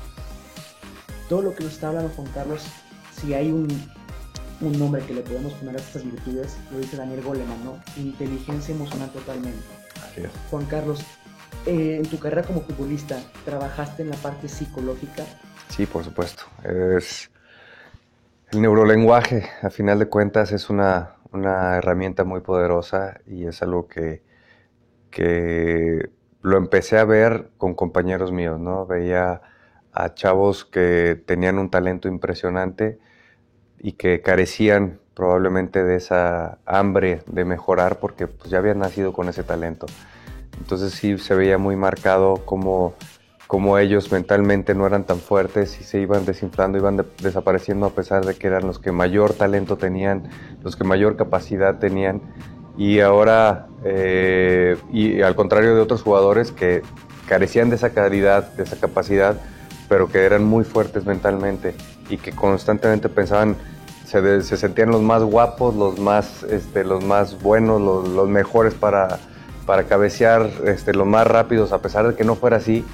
Todo 1.28 1.42
lo 1.42 1.54
que 1.54 1.66
nos 1.66 1.74
está 1.74 1.90
hablando 1.90 2.10
Juan 2.16 2.30
Carlos, 2.34 2.66
si 3.12 3.34
hay 3.34 3.52
un, 3.52 3.68
un 4.62 4.80
nombre 4.80 5.02
que 5.06 5.14
le 5.14 5.20
podemos 5.20 5.52
poner 5.56 5.76
a 5.76 5.80
estas 5.80 6.06
virtudes, 6.06 6.56
lo 6.72 6.78
dice 6.78 6.96
Daniel 6.96 7.22
Goleman, 7.22 7.62
¿no? 7.66 7.84
Inteligencia 7.98 8.74
emocional 8.74 9.12
totalmente. 9.12 9.60
Así 10.02 10.22
es. 10.22 10.30
Juan 10.50 10.66
Carlos, 10.68 11.02
eh, 11.66 11.98
en 12.02 12.06
tu 12.10 12.18
carrera 12.20 12.44
como 12.44 12.62
futbolista, 12.62 13.20
¿trabajaste 13.44 14.04
en 14.04 14.12
la 14.12 14.16
parte 14.16 14.48
psicológica? 14.48 15.26
Sí, 15.68 15.86
por 15.86 16.06
supuesto. 16.06 16.44
Es 16.64 17.32
el 18.52 18.62
neurolenguaje, 18.62 19.50
a 19.62 19.70
final 19.72 20.00
de 20.00 20.06
cuentas, 20.06 20.54
es 20.54 20.70
una, 20.70 21.16
una 21.34 21.76
herramienta 21.76 22.24
muy 22.24 22.40
poderosa 22.40 23.20
y 23.28 23.46
es 23.46 23.62
algo 23.62 23.90
que, 23.90 24.24
que 25.12 26.10
lo 26.44 26.58
empecé 26.58 27.00
a 27.00 27.06
ver 27.06 27.50
con 27.58 27.74
compañeros 27.74 28.32
míos, 28.32 28.60
¿no? 28.60 28.86
Veía 28.86 29.42
a 29.94 30.14
chavos 30.14 30.66
que 30.66 31.22
tenían 31.26 31.58
un 31.58 31.70
talento 31.70 32.08
impresionante 32.08 33.00
y 33.80 33.94
que 33.94 34.22
carecían 34.22 35.00
probablemente 35.14 35.84
de 35.84 35.96
esa 35.96 36.60
hambre 36.66 37.22
de 37.28 37.46
mejorar 37.46 38.00
porque 38.00 38.28
pues, 38.28 38.50
ya 38.50 38.58
habían 38.58 38.80
nacido 38.80 39.14
con 39.14 39.30
ese 39.30 39.44
talento. 39.44 39.86
Entonces 40.60 40.94
sí 40.94 41.18
se 41.18 41.34
veía 41.34 41.58
muy 41.58 41.76
marcado 41.76 42.36
como, 42.46 42.94
como 43.48 43.78
ellos 43.78 44.12
mentalmente 44.12 44.76
no 44.76 44.86
eran 44.86 45.06
tan 45.06 45.20
fuertes 45.20 45.80
y 45.80 45.84
se 45.84 46.00
iban 46.00 46.26
desinflando, 46.26 46.78
iban 46.78 47.06
desapareciendo 47.22 47.86
a 47.86 47.92
pesar 47.92 48.26
de 48.26 48.36
que 48.36 48.48
eran 48.48 48.68
los 48.68 48.80
que 48.80 48.92
mayor 48.92 49.34
talento 49.34 49.78
tenían, 49.78 50.30
los 50.62 50.76
que 50.76 50.84
mayor 50.84 51.16
capacidad 51.16 51.80
tenían. 51.80 52.22
Y 52.78 53.00
ahora, 53.00 53.68
eh, 53.84 54.78
y 54.92 55.22
al 55.22 55.36
contrario 55.36 55.76
de 55.76 55.82
otros 55.82 56.02
jugadores 56.02 56.52
que 56.52 56.82
carecían 57.28 57.70
de 57.70 57.76
esa 57.76 57.92
calidad, 57.92 58.54
de 58.54 58.64
esa 58.64 58.78
capacidad, 58.78 59.36
pero 59.90 60.08
que 60.08 60.24
eran 60.24 60.44
muy 60.44 60.64
fuertes 60.64 61.06
mentalmente 61.06 61.76
y 62.10 62.18
que 62.18 62.32
constantemente 62.32 63.10
pensaban, 63.10 63.56
se, 64.06 64.42
se 64.42 64.58
sentían 64.58 64.90
los 64.90 65.02
más 65.02 65.24
guapos, 65.24 65.76
los 65.76 66.00
más, 66.00 66.44
este, 66.44 66.84
los 66.84 67.04
más 67.04 67.42
buenos, 67.42 67.82
los, 67.82 68.28
mejores 68.28 68.74
para, 68.74 69.20
para 69.66 69.84
cabecear, 69.84 70.50
este, 70.66 70.94
los 70.94 71.08
más 71.08 71.28
rápidos, 71.28 71.72
a 71.72 71.82
pesar 71.82 72.08
de 72.08 72.16
que 72.16 72.24
no 72.24 72.36
fuera 72.36 72.58
así. 72.58 72.86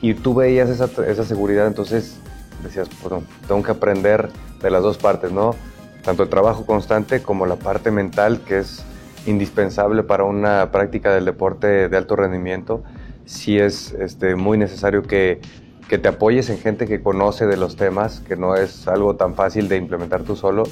Y 0.00 0.14
tú 0.14 0.34
veías 0.34 0.68
esa, 0.68 0.88
esa 1.06 1.24
seguridad, 1.24 1.66
entonces 1.66 2.18
decías, 2.62 2.88
bueno, 3.02 3.24
tengo 3.46 3.62
que 3.62 3.72
aprender 3.72 4.28
de 4.60 4.70
las 4.70 4.82
dos 4.82 4.98
partes, 4.98 5.32
¿no? 5.32 5.54
Tanto 6.02 6.22
el 6.22 6.28
trabajo 6.28 6.66
constante 6.66 7.22
como 7.22 7.46
la 7.46 7.56
parte 7.56 7.90
mental, 7.90 8.40
que 8.46 8.58
es 8.58 8.84
indispensable 9.26 10.02
para 10.02 10.24
una 10.24 10.70
práctica 10.70 11.14
del 11.14 11.24
deporte 11.24 11.88
de 11.88 11.96
alto 11.96 12.16
rendimiento. 12.16 12.82
Sí 13.24 13.58
es 13.58 13.92
este, 13.92 14.36
muy 14.36 14.58
necesario 14.58 15.02
que 15.02 15.40
que 15.88 15.98
te 15.98 16.08
apoyes 16.08 16.48
en 16.50 16.58
gente 16.58 16.86
que 16.86 17.02
conoce 17.02 17.46
de 17.46 17.56
los 17.56 17.76
temas, 17.76 18.20
que 18.20 18.36
no 18.36 18.54
es 18.54 18.88
algo 18.88 19.16
tan 19.16 19.34
fácil 19.34 19.68
de 19.68 19.76
implementar 19.76 20.22
tú 20.22 20.34
solo, 20.36 20.64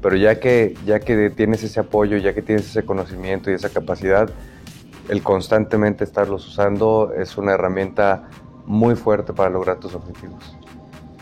pero 0.00 0.16
ya 0.16 0.40
que, 0.40 0.74
ya 0.86 1.00
que 1.00 1.30
tienes 1.30 1.62
ese 1.62 1.80
apoyo, 1.80 2.16
ya 2.16 2.34
que 2.34 2.42
tienes 2.42 2.66
ese 2.66 2.84
conocimiento 2.84 3.50
y 3.50 3.54
esa 3.54 3.68
capacidad, 3.68 4.30
el 5.08 5.22
constantemente 5.22 6.04
estarlos 6.04 6.48
usando 6.48 7.12
es 7.14 7.36
una 7.36 7.52
herramienta 7.52 8.28
muy 8.64 8.96
fuerte 8.96 9.34
para 9.34 9.50
lograr 9.50 9.78
tus 9.78 9.94
objetivos. 9.94 10.56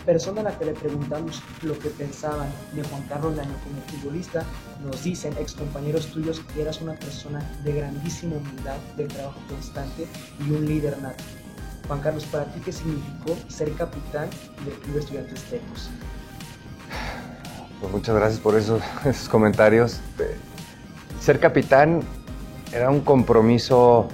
Persona 0.05 0.41
a 0.41 0.45
la 0.45 0.59
que 0.59 0.65
le 0.65 0.73
preguntamos 0.73 1.41
lo 1.63 1.79
que 1.79 1.89
pensaban 1.89 2.49
de 2.73 2.83
Juan 2.83 3.03
Carlos 3.09 3.37
Laño 3.37 3.55
como 3.63 3.81
futbolista, 3.83 4.45
nos 4.85 5.05
dicen 5.05 5.33
ex 5.39 5.55
compañeros 5.55 6.09
tuyos 6.09 6.41
que 6.53 6.63
eras 6.63 6.81
una 6.81 6.95
persona 6.95 7.41
de 7.63 7.75
grandísima 7.75 8.37
humildad, 8.37 8.77
de 8.97 9.07
trabajo 9.07 9.39
constante 9.49 10.09
y 10.45 10.51
un 10.51 10.67
líder 10.67 11.01
nato. 11.01 11.23
Juan 11.87 12.01
Carlos, 12.01 12.25
¿para 12.25 12.47
ti 12.47 12.61
qué 12.65 12.73
significó 12.73 13.37
ser 13.49 13.73
capitán 13.75 14.29
del 14.65 14.75
Club 14.75 14.99
Estudiantes 14.99 15.41
Tecos? 15.45 15.89
Pues 17.81 17.93
muchas 17.93 18.17
gracias 18.17 18.41
por 18.41 18.57
esos, 18.57 18.83
esos 19.05 19.29
comentarios. 19.29 20.01
Ser 21.21 21.39
capitán 21.39 22.01
era 22.73 22.91
un 22.91 23.03
compromiso 23.03 24.09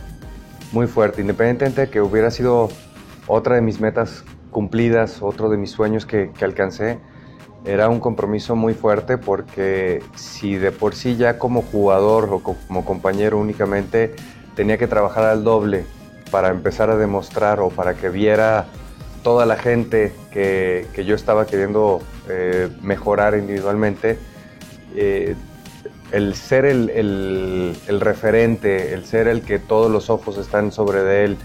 muy 0.72 0.86
fuerte, 0.86 1.22
independientemente 1.22 1.82
de 1.82 1.90
que 1.90 2.02
hubiera 2.02 2.30
sido 2.30 2.68
otra 3.26 3.54
de 3.54 3.62
mis 3.62 3.80
metas 3.80 4.22
cumplidas, 4.50 5.22
otro 5.22 5.48
de 5.48 5.56
mis 5.56 5.70
sueños 5.70 6.06
que, 6.06 6.30
que, 6.36 6.44
alcancé, 6.44 6.98
era 7.64 7.88
un 7.88 8.00
compromiso 8.00 8.56
muy 8.56 8.74
fuerte 8.74 9.18
porque 9.18 10.02
si 10.14 10.56
de 10.56 10.72
por 10.72 10.94
sí 10.94 11.16
ya 11.16 11.38
como 11.38 11.62
jugador 11.62 12.28
o 12.32 12.40
como 12.40 12.84
compañero 12.84 13.38
únicamente 13.38 14.14
tenía 14.54 14.78
que 14.78 14.86
trabajar 14.86 15.24
al 15.24 15.44
doble 15.44 15.84
para 16.30 16.48
empezar 16.48 16.90
a 16.90 16.96
demostrar 16.96 17.60
o 17.60 17.68
para 17.68 17.94
que 17.94 18.08
viera 18.08 18.66
toda 19.22 19.46
la 19.46 19.56
gente 19.56 20.12
que, 20.32 20.86
que 20.94 21.04
yo 21.04 21.14
estaba 21.14 21.46
queriendo 21.46 22.00
eh, 22.28 22.68
mejorar 22.80 23.36
individualmente, 23.36 24.18
eh, 24.94 25.34
el 26.12 26.34
ser 26.34 26.64
el, 26.64 26.90
el, 27.86 28.00
referente, 28.00 28.94
el 28.94 29.04
ser 29.04 29.28
el 29.28 29.42
que 29.42 29.58
todos 29.58 29.90
los 29.90 30.08
ojos 30.08 30.38
están 30.38 30.72
sobre 30.72 31.02
de 31.02 31.24
él, 31.24 31.36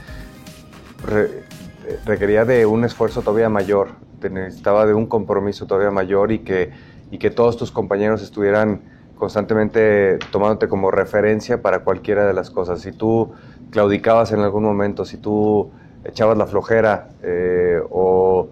requería 2.06 2.46
de 2.46 2.66
un 2.66 2.84
esfuerzo 2.84 3.22
todavía 3.22 3.50
mayor, 3.50 3.90
necesitaba 4.22 4.86
de 4.86 4.94
un 4.94 5.06
compromiso 5.06 5.66
todavía 5.66 5.92
mayor 5.92 6.32
y 6.32 6.40
que, 6.40 6.72
y 7.12 7.18
que 7.18 7.30
todos 7.30 7.58
tus 7.58 7.72
compañeros 7.72 8.22
estuvieran 8.22 8.82
constantemente 9.16 10.20
tomándote 10.32 10.68
como 10.68 10.92
referencia 10.92 11.62
para 11.62 11.80
cualquiera 11.84 12.26
de 12.26 12.34
las 12.34 12.50
cosas. 12.50 12.82
Si 12.82 12.92
tú 12.92 13.32
claudicabas 13.72 14.32
en 14.32 14.40
algún 14.40 14.64
momento, 14.64 15.06
si 15.06 15.18
tú 15.18 15.72
echabas 16.04 16.38
la 16.38 16.46
flojera 16.46 17.10
eh, 17.22 17.80
o, 17.90 18.50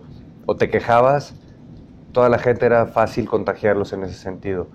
te 0.58 0.70
quejabas, 0.70 1.34
toda 2.12 2.28
la 2.28 2.38
gente 2.38 2.66
era 2.66 2.86
fácil 2.88 3.28
contagiarlos 3.28 3.94
en 3.94 4.04
ese 4.04 4.16
sentido. 4.16 4.68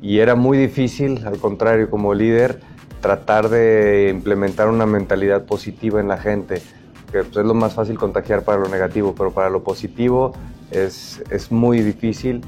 Y 0.00 0.20
era 0.20 0.34
muy 0.34 0.56
difícil, 0.56 1.26
al 1.26 1.38
contrario, 1.38 1.90
como 1.90 2.14
líder, 2.14 2.60
tratar 3.02 3.50
de 3.50 4.08
implementar 4.10 4.68
una 4.68 4.86
mentalidad 4.86 5.44
positiva 5.44 6.00
en 6.00 6.08
la 6.08 6.16
gente, 6.16 6.62
que 7.10 7.24
pues, 7.24 7.36
es 7.36 7.44
lo 7.44 7.54
más 7.54 7.74
fácil 7.74 7.98
contagiar 7.98 8.42
para 8.42 8.58
lo 8.58 8.68
negativo, 8.68 9.14
pero 9.16 9.32
para 9.32 9.50
lo 9.50 9.62
positivo 9.62 10.32
es, 10.70 11.22
es 11.30 11.50
muy 11.50 11.80
difícil 11.80 12.42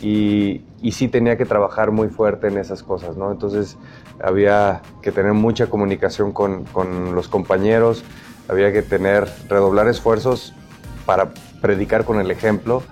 y, 0.00 0.62
y, 0.82 0.92
sí 0.92 1.08
tenía 1.08 1.38
que 1.38 1.46
trabajar 1.46 1.90
muy 1.90 2.08
fuerte 2.08 2.48
en 2.48 2.58
esas 2.58 2.82
cosas, 2.82 3.16
¿no? 3.16 3.32
Entonces 3.32 3.78
había 4.22 4.82
que 5.00 5.10
tener 5.10 5.32
mucha 5.32 5.68
comunicación 5.68 6.32
con, 6.32 6.64
con, 6.64 7.14
los 7.14 7.28
compañeros, 7.28 8.04
había 8.48 8.72
que 8.72 8.82
tener, 8.82 9.26
redoblar 9.48 9.88
esfuerzos 9.88 10.52
para 11.06 11.32
predicar 11.62 12.04
con 12.04 12.20
el 12.20 12.30
ejemplo 12.30 12.82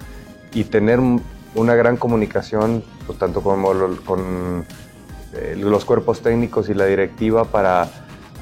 y 0.55 0.65
tener 0.65 0.99
una 1.55 1.75
gran 1.75 1.99
comunicación, 1.99 2.83
pues, 3.07 3.19
tanto 3.19 3.43
como 3.43 3.71
con 4.07 4.65
eh, 5.35 5.57
los 5.59 5.85
cuerpos 5.85 6.23
técnicos 6.23 6.69
y 6.69 6.75
la 6.75 6.87
directiva 6.87 7.45
para 7.45 7.89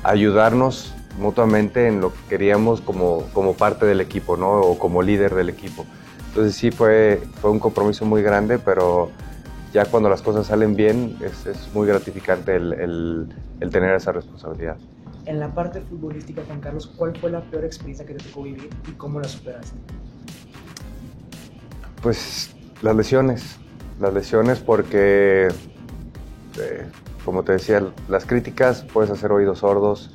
ayudarnos 0.05 0.95
mutuamente 1.19 1.87
en 1.87 2.01
lo 2.01 2.13
que 2.13 2.19
queríamos 2.29 2.81
como, 2.81 3.25
como 3.33 3.55
parte 3.55 3.87
del 3.87 4.01
equipo, 4.01 4.37
¿no? 4.37 4.61
O 4.61 4.79
como 4.79 5.03
líder 5.03 5.35
del 5.35 5.49
equipo. 5.49 5.85
Entonces 6.29 6.55
sí 6.55 6.71
fue, 6.71 7.23
fue 7.41 7.51
un 7.51 7.59
compromiso 7.59 8.05
muy 8.07 8.23
grande, 8.23 8.59
pero 8.59 9.11
ya 9.73 9.85
cuando 9.87 10.09
las 10.09 10.23
cosas 10.23 10.47
salen 10.47 10.75
bien 10.75 11.17
es, 11.21 11.47
es 11.47 11.69
muy 11.75 11.87
gratificante 11.87 12.57
el, 12.57 12.73
el, 12.75 13.29
el, 13.61 13.71
tener 13.71 13.95
esa 13.95 14.13
responsabilidad. 14.13 14.77
En 15.25 15.39
la 15.39 15.55
parte 15.55 15.81
futbolística, 15.81 16.43
Juan 16.47 16.61
Carlos, 16.61 16.87
¿cuál 16.97 17.17
fue 17.17 17.31
la 17.31 17.43
peor 17.43 17.65
experiencia 17.65 18.05
que 18.05 18.15
te 18.15 18.25
tocó 18.25 18.43
vivir 18.43 18.71
y 18.89 18.93
cómo 18.93 19.21
la 19.21 19.29
superaste? 19.29 19.77
Pues 22.03 22.55
las 22.83 22.97
lesiones, 22.97 23.57
las 24.01 24.13
lesiones 24.13 24.59
porque, 24.59 25.49
eh, 26.59 26.87
como 27.25 27.45
te 27.45 27.53
decía, 27.53 27.83
las 28.09 28.27
críticas 28.27 28.85
puedes 28.93 29.11
hacer 29.11 29.31
oídos 29.31 29.61
sordos, 29.61 30.11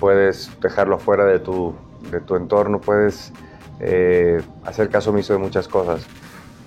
puedes 0.00 0.50
dejarlo 0.60 0.96
afuera 0.96 1.24
de 1.24 1.38
tu, 1.38 1.74
de 2.10 2.20
tu 2.20 2.36
entorno, 2.36 2.80
puedes 2.80 3.32
eh, 3.80 4.40
hacer 4.64 4.88
caso 4.88 5.10
omiso 5.10 5.32
de 5.32 5.38
muchas 5.38 5.68
cosas. 5.68 6.06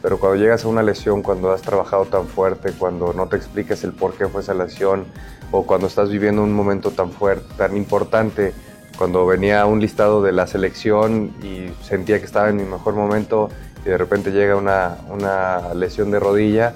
Pero 0.01 0.17
cuando 0.17 0.37
llegas 0.37 0.63
a 0.63 0.69
una 0.69 0.81
lesión, 0.81 1.21
cuando 1.21 1.51
has 1.51 1.61
trabajado 1.61 2.05
tan 2.05 2.27
fuerte, 2.27 2.71
cuando 2.77 3.13
no 3.13 3.27
te 3.27 3.35
expliques 3.35 3.83
el 3.83 3.91
por 3.91 4.13
qué 4.13 4.27
fue 4.27 4.41
esa 4.41 4.53
lesión, 4.53 5.05
o 5.51 5.65
cuando 5.65 5.87
estás 5.87 6.09
viviendo 6.09 6.41
un 6.43 6.53
momento 6.53 6.91
tan 6.91 7.11
fuerte, 7.11 7.45
tan 7.57 7.75
importante, 7.75 8.53
cuando 8.97 9.25
venía 9.25 9.65
un 9.65 9.79
listado 9.79 10.21
de 10.21 10.31
la 10.31 10.47
selección 10.47 11.33
y 11.41 11.71
sentía 11.83 12.19
que 12.19 12.25
estaba 12.25 12.49
en 12.49 12.57
mi 12.57 12.63
mejor 12.63 12.95
momento 12.95 13.49
y 13.85 13.89
de 13.89 13.97
repente 13.97 14.31
llega 14.31 14.55
una, 14.55 14.97
una 15.09 15.73
lesión 15.73 16.11
de 16.11 16.19
rodilla 16.19 16.75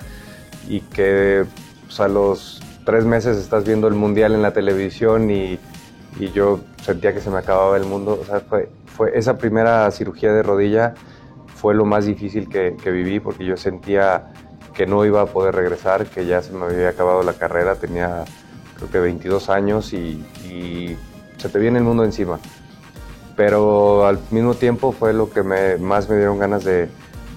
y 0.68 0.82
que 0.82 1.46
pues, 1.86 2.00
a 2.00 2.08
los 2.08 2.62
tres 2.86 3.06
meses 3.06 3.38
estás 3.38 3.66
viendo 3.66 3.88
el 3.88 3.94
mundial 3.94 4.34
en 4.34 4.42
la 4.42 4.52
televisión 4.52 5.30
y, 5.32 5.60
y 6.20 6.32
yo 6.32 6.60
sentía 6.82 7.14
que 7.14 7.22
se 7.22 7.30
me 7.30 7.38
acababa 7.38 7.78
el 7.78 7.86
mundo. 7.86 8.22
Fue, 8.50 8.70
fue 8.86 9.18
esa 9.18 9.38
primera 9.38 9.90
cirugía 9.92 10.32
de 10.34 10.44
rodilla 10.44 10.94
fue 11.64 11.74
lo 11.74 11.86
más 11.86 12.06
difícil 12.06 12.50
que, 12.50 12.76
viví 12.92 13.22
porque 13.22 13.46
yo 13.46 13.56
sentía 13.56 14.34
que 14.74 14.86
no 14.86 15.06
iba 15.06 15.22
a 15.22 15.28
poder 15.28 15.56
regresar, 15.56 16.06
que 16.08 16.26
ya 16.26 16.42
se 16.42 16.52
me 16.52 16.66
había 16.66 16.90
acabado 16.90 17.24
la 17.24 17.32
carrera, 17.32 17.76
tenía 17.76 18.26
creo 18.76 18.92
que 18.92 19.00
22 19.00 19.50
años 19.50 19.94
y, 19.94 20.26
y 20.44 20.98
se 21.38 21.48
te 21.48 21.60
viene 21.60 21.78
el 21.78 21.86
mundo 21.86 22.04
encima. 22.04 22.38
pero 23.38 24.06
al 24.06 24.20
mismo 24.32 24.56
tiempo 24.56 24.92
fue 24.92 25.14
lo 25.14 25.30
que 25.30 25.42
más 25.80 26.10
me 26.10 26.18
dieron 26.18 26.38
ganas 26.38 26.66
de, 26.66 26.90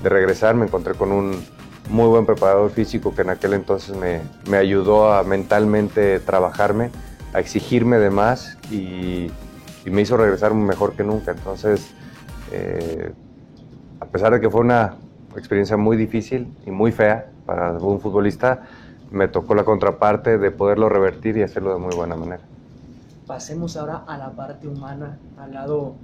de 0.02 0.09
regresar. 0.09 0.56
Me 0.56 0.66
encontré 0.66 0.95
con 0.95 1.12
un 1.12 1.45
muy 1.88 2.09
buen 2.09 2.26
preparador 2.26 2.73
físico 2.73 3.14
que 3.14 3.23
en 3.23 3.30
aquel 3.30 3.54
entonces 3.54 3.97
me, 3.97 4.23
me 4.50 4.56
ayudó 4.56 5.12
a 5.12 5.23
mentalmente 5.23 6.18
trabajarme, 6.18 6.90
a 7.33 7.40
exigirme 7.40 7.99
de 7.99 8.11
más 8.11 8.56
y, 8.71 9.30
y 9.85 9.90
me 9.90 10.02
hizo 10.02 10.16
regresar 10.16 10.54
mejor 10.54 10.95
que 10.95 11.04
nunca. 11.04 11.33
Entonces, 11.33 11.92
eh, 12.52 13.12
a 14.00 14.06
pesar 14.06 14.33
de 14.33 14.40
que 14.40 14.50
fue 14.50 14.61
una 14.61 14.97
experiencia 15.37 15.76
muy 15.76 15.97
difícil 15.97 16.52
y 16.66 16.71
muy 16.71 16.92
fea 16.92 17.30
para 17.45 17.73
un 17.73 18.00
futbolista, 18.00 18.62
me 19.11 19.28
tocó 19.28 19.54
la 19.54 19.64
contraparte 19.64 20.38
de 20.38 20.50
poderlo 20.50 20.88
revertir 20.88 21.37
y 21.37 21.42
hacerlo 21.42 21.73
de 21.73 21.78
muy 21.78 21.95
buena 21.95 22.16
manera. 22.16 22.42
Pasemos 23.26 23.76
ahora 23.76 24.04
a 24.06 24.18
la 24.18 24.30
parte 24.33 24.68
humana, 24.68 25.18
al 25.38 25.52
lado 25.52 25.95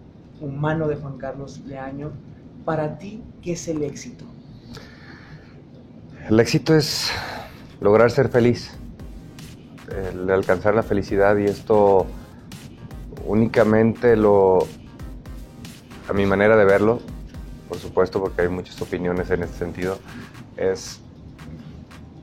humano 0.41 0.89
de 0.89 0.97
Juan 0.97 1.19
Carlos 1.19 1.61
Leaño. 1.67 2.11
Para 2.65 2.99
ti, 2.99 3.23
¿qué 3.43 3.53
es 3.53 3.69
el 3.69 3.83
éxito? 3.83 4.25
El 6.29 6.39
éxito 6.39 6.75
es 6.75 7.11
lograr 7.81 8.11
ser 8.11 8.29
feliz, 8.29 8.77
el 9.93 10.31
alcanzar 10.31 10.75
la 10.75 10.83
felicidad 10.83 11.37
y 11.37 11.45
esto 11.45 12.07
únicamente 13.27 14.17
lo, 14.17 14.67
a 16.09 16.13
mi 16.13 16.27
manera 16.27 16.57
de 16.57 16.65
verlo, 16.65 17.01
por 17.69 17.79
supuesto, 17.79 18.21
porque 18.21 18.43
hay 18.43 18.49
muchas 18.49 18.81
opiniones 18.83 19.31
en 19.31 19.43
este 19.43 19.59
sentido, 19.59 19.99
es, 20.57 21.01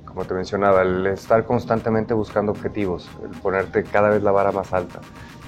como 0.06 0.26
te 0.26 0.34
mencionaba, 0.34 0.82
el 0.82 1.08
estar 1.08 1.46
constantemente 1.46 2.14
buscando 2.14 2.52
objetivos, 2.52 3.10
el 3.24 3.40
ponerte 3.40 3.84
cada 3.84 4.10
vez 4.10 4.24
la 4.24 4.32
vara 4.32 4.52
más 4.52 4.74
alta, 4.74 5.00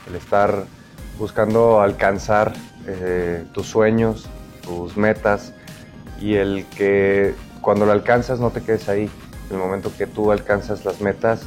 el 0.08 0.16
estar 0.16 0.66
buscando 1.20 1.82
alcanzar 1.82 2.54
eh, 2.88 3.46
tus 3.54 3.68
sueños, 3.68 4.28
tus 4.64 4.98
metas 4.98 5.54
y 6.20 6.36
el 6.36 6.66
que 6.66 7.36
cuando 7.62 7.86
lo 7.86 7.92
alcanzas 7.92 8.40
no 8.40 8.50
te 8.50 8.62
quedes 8.62 8.90
ahí. 8.90 9.10
El 9.52 9.58
momento 9.58 9.92
que 9.98 10.08
tú 10.08 10.32
alcanzas 10.32 10.86
las 10.86 11.02
metas 11.02 11.44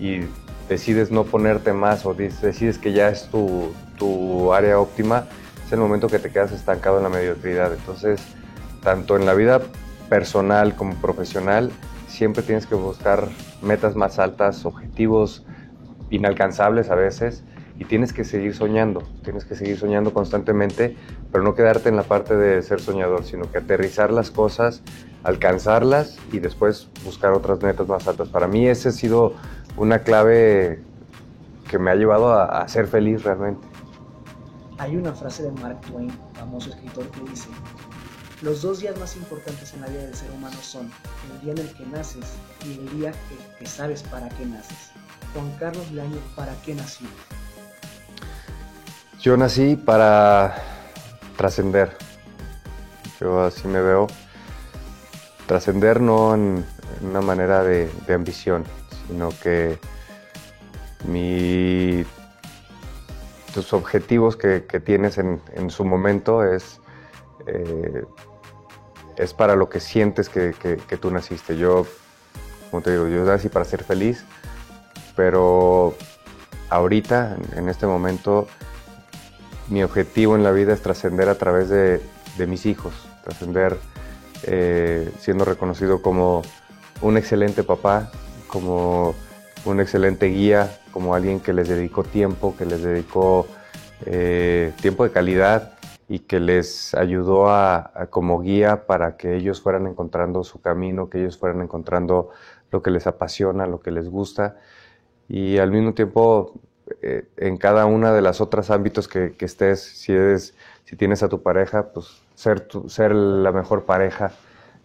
y 0.00 0.20
decides 0.68 1.10
no 1.10 1.24
ponerte 1.24 1.72
más 1.72 2.06
o 2.06 2.14
decides 2.14 2.78
que 2.78 2.92
ya 2.92 3.08
es 3.08 3.28
tu, 3.28 3.72
tu 3.98 4.52
área 4.52 4.80
óptima, 4.80 5.26
es 5.64 5.72
el 5.72 5.78
momento 5.78 6.08
que 6.08 6.18
te 6.18 6.30
quedas 6.30 6.52
estancado 6.52 6.96
en 6.96 7.04
la 7.04 7.08
mediocridad. 7.10 7.72
Entonces, 7.72 8.20
tanto 8.82 9.16
en 9.16 9.26
la 9.26 9.34
vida 9.34 9.60
personal 10.08 10.74
como 10.74 10.94
profesional, 10.96 11.70
siempre 12.08 12.42
tienes 12.42 12.66
que 12.66 12.74
buscar 12.74 13.28
metas 13.62 13.94
más 13.94 14.18
altas, 14.18 14.64
objetivos 14.64 15.44
inalcanzables 16.10 16.90
a 16.90 16.96
veces, 16.96 17.44
y 17.80 17.86
tienes 17.86 18.12
que 18.12 18.24
seguir 18.24 18.54
soñando, 18.54 19.02
tienes 19.24 19.46
que 19.46 19.54
seguir 19.54 19.78
soñando 19.78 20.12
constantemente, 20.12 20.96
pero 21.32 21.42
no 21.42 21.54
quedarte 21.54 21.88
en 21.88 21.96
la 21.96 22.02
parte 22.02 22.36
de 22.36 22.60
ser 22.62 22.78
soñador, 22.78 23.24
sino 23.24 23.50
que 23.50 23.56
aterrizar 23.56 24.12
las 24.12 24.30
cosas, 24.30 24.82
alcanzarlas 25.22 26.18
y 26.30 26.40
después 26.40 26.88
buscar 27.06 27.32
otras 27.32 27.62
metas 27.62 27.88
más 27.88 28.06
altas. 28.06 28.28
Para 28.28 28.46
mí 28.48 28.68
esa 28.68 28.90
ha 28.90 28.92
sido 28.92 29.34
una 29.76 30.00
clave 30.00 30.82
que 31.68 31.78
me 31.78 31.90
ha 31.90 31.94
llevado 31.94 32.32
a, 32.32 32.62
a 32.62 32.68
ser 32.68 32.86
feliz 32.86 33.22
realmente. 33.22 33.66
Hay 34.78 34.96
una 34.96 35.12
frase 35.12 35.42
de 35.42 35.52
Mark 35.52 35.80
Twain, 35.82 36.10
famoso 36.34 36.70
escritor, 36.70 37.06
que 37.10 37.20
dice, 37.30 37.48
los 38.42 38.62
dos 38.62 38.80
días 38.80 38.98
más 38.98 39.16
importantes 39.16 39.74
en 39.74 39.82
la 39.82 39.88
vida 39.88 40.00
del 40.00 40.14
ser 40.14 40.30
humano 40.30 40.56
son 40.62 40.90
el 41.30 41.40
día 41.42 41.52
en 41.52 41.58
el 41.58 41.74
que 41.74 41.84
naces 41.84 42.24
y 42.64 42.78
el 42.78 42.98
día 42.98 43.10
en 43.10 43.58
que 43.58 43.66
sabes 43.66 44.02
para 44.02 44.30
qué 44.30 44.46
naces. 44.46 44.92
Juan 45.34 45.52
Carlos 45.58 45.90
Leaño, 45.92 46.16
¿para 46.34 46.54
qué 46.64 46.74
nació? 46.74 47.06
Yo 49.20 49.36
nací 49.36 49.76
para 49.76 50.54
trascender. 51.36 51.94
Yo 53.20 53.42
así 53.42 53.68
me 53.68 53.82
veo. 53.82 54.06
Trascender 55.46 56.00
no 56.00 56.34
en, 56.34 56.64
una 57.02 57.20
manera 57.20 57.62
de, 57.62 57.90
de, 58.06 58.14
ambición, 58.14 58.64
sino 59.10 59.30
que 59.42 59.78
tus 63.52 63.72
objetivos 63.72 64.36
que, 64.36 64.64
que 64.66 64.78
tienes 64.78 65.18
en, 65.18 65.40
en, 65.54 65.70
su 65.70 65.84
momento 65.84 66.44
es, 66.44 66.80
eh, 67.46 68.04
es 69.16 69.34
para 69.34 69.56
lo 69.56 69.68
que 69.68 69.80
sientes 69.80 70.28
que, 70.28 70.54
que, 70.60 70.76
que, 70.76 70.96
tú 70.96 71.10
naciste. 71.10 71.56
Yo, 71.56 71.86
como 72.70 72.82
te 72.82 72.92
digo, 72.92 73.08
yo 73.08 73.24
nací 73.24 73.48
para 73.48 73.64
ser 73.64 73.82
feliz, 73.82 74.24
pero 75.16 75.94
ahorita, 76.68 77.36
en 77.56 77.68
este 77.68 77.86
momento, 77.86 78.46
mi 79.68 79.82
objetivo 79.82 80.36
en 80.36 80.44
la 80.44 80.52
vida 80.52 80.72
es 80.72 80.82
trascender 80.82 81.28
a 81.28 81.34
través 81.34 81.68
de, 81.68 82.00
de 82.38 82.46
mis 82.46 82.66
hijos, 82.66 82.92
trascender 83.24 83.76
eh, 84.44 85.10
siendo 85.18 85.44
reconocido 85.44 86.00
como 86.00 86.42
un 87.02 87.16
excelente 87.16 87.62
papá, 87.64 88.10
como 88.50 89.14
un 89.64 89.80
excelente 89.80 90.26
guía, 90.26 90.78
como 90.92 91.14
alguien 91.14 91.40
que 91.40 91.52
les 91.52 91.68
dedicó 91.68 92.02
tiempo, 92.02 92.54
que 92.56 92.66
les 92.66 92.82
dedicó 92.82 93.46
eh, 94.06 94.72
tiempo 94.80 95.04
de 95.04 95.10
calidad 95.10 95.74
y 96.08 96.20
que 96.20 96.40
les 96.40 96.94
ayudó 96.94 97.50
a, 97.50 98.08
como 98.10 98.40
guía 98.40 98.86
para 98.86 99.16
que 99.16 99.36
ellos 99.36 99.60
fueran 99.60 99.86
encontrando 99.86 100.42
su 100.42 100.60
camino, 100.60 101.08
que 101.08 101.20
ellos 101.20 101.38
fueran 101.38 101.62
encontrando 101.62 102.30
lo 102.70 102.82
que 102.82 102.90
les 102.90 103.06
apasiona, 103.06 103.66
lo 103.66 103.80
que 103.80 103.90
les 103.90 104.08
gusta 104.08 104.56
y 105.28 105.58
al 105.58 105.70
mismo 105.70 105.94
tiempo 105.94 106.54
eh, 107.02 107.28
en 107.36 107.56
cada 107.56 107.86
una 107.86 108.12
de 108.12 108.22
las 108.22 108.40
otras 108.40 108.70
ámbitos 108.70 109.06
que, 109.06 109.32
que, 109.32 109.44
estés, 109.44 109.80
si 109.80 110.12
eres, 110.12 110.54
si 110.84 110.96
tienes 110.96 111.22
a 111.22 111.28
tu 111.28 111.42
pareja, 111.42 111.92
pues 111.92 112.20
ser, 112.34 112.60
tu, 112.60 112.88
ser 112.88 113.14
la 113.14 113.52
mejor 113.52 113.84
pareja. 113.84 114.32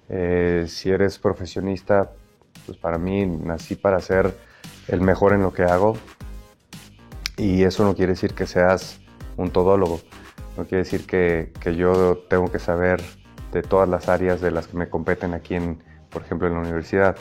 Eh, 0.08 0.66
si 0.68 0.92
eres 0.92 1.18
profesionista, 1.18 2.12
pues 2.66 2.78
para 2.78 2.98
mí 2.98 3.26
nací 3.26 3.76
para 3.76 4.00
ser 4.00 4.38
el 4.88 5.02
mejor 5.02 5.34
en 5.34 5.42
lo 5.42 5.54
que 5.54 5.64
hago. 5.64 5.96
Y 7.38 7.64
eso 7.64 7.84
no 7.84 7.96
quiere 7.96 8.14
decir 8.14 8.34
que 8.34 8.48
seas 8.48 9.00
un 9.38 9.52
todólogo. 9.52 10.00
No 10.58 10.64
quiere 10.64 10.84
decir 10.84 11.06
que, 11.06 11.52
que 11.60 11.76
yo 11.76 12.20
tengo 12.30 12.52
que 12.52 12.60
saber 12.60 13.02
de 13.52 13.62
todas 13.62 13.90
las 13.90 14.10
áreas 14.10 14.42
de 14.42 14.52
las 14.52 14.68
que 14.68 14.78
me 14.78 14.90
competen 14.90 15.34
aquí, 15.34 15.56
en, 15.56 15.84
por 16.10 16.22
ejemplo, 16.22 16.48
en 16.48 16.54
la 16.54 16.60
universidad. 16.60 17.16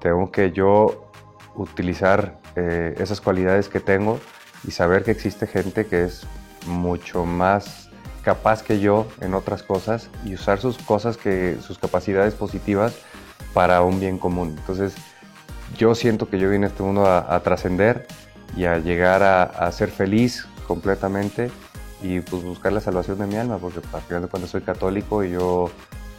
Tengo 0.00 0.30
que 0.30 0.52
yo 0.52 1.10
utilizar 1.54 2.38
eh, 2.56 2.94
esas 2.98 3.20
cualidades 3.20 3.68
que 3.68 3.80
tengo 3.80 4.18
y 4.66 4.70
saber 4.70 5.04
que 5.04 5.10
existe 5.10 5.46
gente 5.46 5.86
que 5.86 6.04
es 6.04 6.26
mucho 6.66 7.24
más 7.24 7.90
capaz 8.22 8.62
que 8.62 8.80
yo 8.80 9.06
en 9.20 9.34
otras 9.34 9.62
cosas 9.62 10.10
y 10.24 10.34
usar 10.34 10.58
sus 10.60 10.78
cosas 10.78 11.16
que 11.16 11.56
sus 11.62 11.78
capacidades 11.78 12.34
positivas 12.34 12.98
para 13.54 13.82
un 13.82 14.00
bien 14.00 14.18
común. 14.18 14.54
Entonces, 14.58 14.94
yo 15.76 15.94
siento 15.94 16.28
que 16.28 16.38
yo 16.38 16.50
vine 16.50 16.66
a 16.66 16.68
este 16.68 16.82
mundo 16.82 17.06
a, 17.06 17.34
a 17.34 17.40
trascender 17.40 18.06
y 18.56 18.64
a 18.64 18.78
llegar 18.78 19.22
a, 19.22 19.44
a, 19.44 19.70
ser 19.72 19.90
feliz 19.90 20.46
completamente 20.66 21.50
y 22.02 22.20
pues 22.20 22.42
buscar 22.42 22.72
la 22.72 22.80
salvación 22.80 23.18
de 23.18 23.26
mi 23.26 23.36
alma, 23.36 23.58
porque 23.58 23.80
al 23.92 24.02
final 24.02 24.22
de 24.22 24.28
cuentas 24.28 24.50
soy 24.50 24.62
católico 24.62 25.22
y 25.24 25.32
yo 25.32 25.70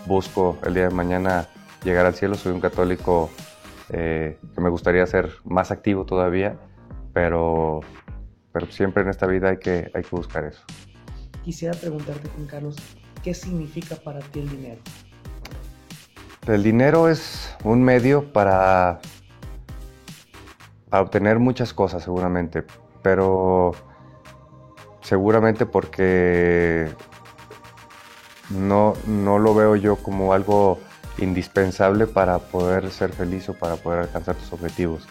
busco 0.05 0.57
el 0.65 0.73
día 0.73 0.83
de 0.83 0.89
mañana 0.93 1.47
llegar 1.83 2.05
al 2.05 2.13
cielo, 2.13 2.35
soy 2.35 2.53
un 2.53 2.61
católico 2.61 3.29
eh, 3.89 4.37
que 4.55 4.61
me 4.61 4.69
gustaría 4.69 5.05
ser 5.05 5.31
más 5.43 5.71
activo 5.71 6.05
todavía, 6.05 6.57
pero, 7.13 7.81
pero 8.51 8.67
siempre 8.67 9.03
en 9.03 9.09
esta 9.09 9.27
vida 9.27 9.49
hay 9.49 9.57
que, 9.57 9.91
hay 9.93 10.03
que 10.03 10.15
buscar 10.15 10.45
eso. 10.45 10.61
Quisiera 11.43 11.77
preguntarte, 11.77 12.29
Juan 12.29 12.47
Carlos, 12.47 12.75
¿qué 13.23 13.33
significa 13.33 13.95
para 13.95 14.19
ti 14.19 14.39
el 14.39 14.49
dinero? 14.49 14.81
El 16.47 16.63
dinero 16.63 17.07
es 17.07 17.55
un 17.63 17.83
medio 17.83 18.33
para, 18.33 18.99
para 20.89 21.03
obtener 21.03 21.37
muchas 21.37 21.71
cosas 21.71 22.03
seguramente, 22.03 22.63
pero 23.03 23.73
seguramente 25.01 25.67
porque 25.67 26.89
no, 28.49 28.93
no 29.05 29.37
lo 29.37 29.53
veo 29.53 29.75
yo 29.75 29.97
como 29.97 30.33
algo 30.33 30.79
indispensable 31.19 32.07
para 32.07 32.39
poder 32.39 32.89
ser 32.89 33.11
feliz 33.13 33.47
o 33.49 33.53
para 33.53 33.75
poder 33.75 33.99
alcanzar 33.99 34.35
tus 34.35 34.51
objetivos. 34.51 35.07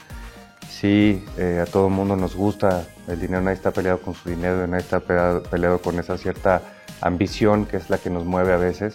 Sí, 0.69 1.25
eh, 1.37 1.63
a 1.63 1.71
todo 1.71 1.87
el 1.87 1.93
mundo 1.93 2.17
nos 2.17 2.35
gusta 2.35 2.87
el 3.07 3.21
dinero, 3.21 3.43
nadie 3.43 3.57
está 3.57 3.71
peleado 3.71 4.01
con 4.01 4.15
su 4.15 4.31
dinero, 4.31 4.67
nadie 4.67 4.83
está 4.83 4.99
peleado, 4.99 5.43
peleado 5.45 5.79
con 5.79 5.99
esa 6.01 6.19
cierta 6.19 6.63
ambición 7.01 7.67
que 7.67 7.77
es 7.77 7.89
la 7.89 7.99
que 7.99 8.11
nos 8.11 8.25
mueve 8.25 8.53
a 8.53 8.57
veces, 8.57 8.95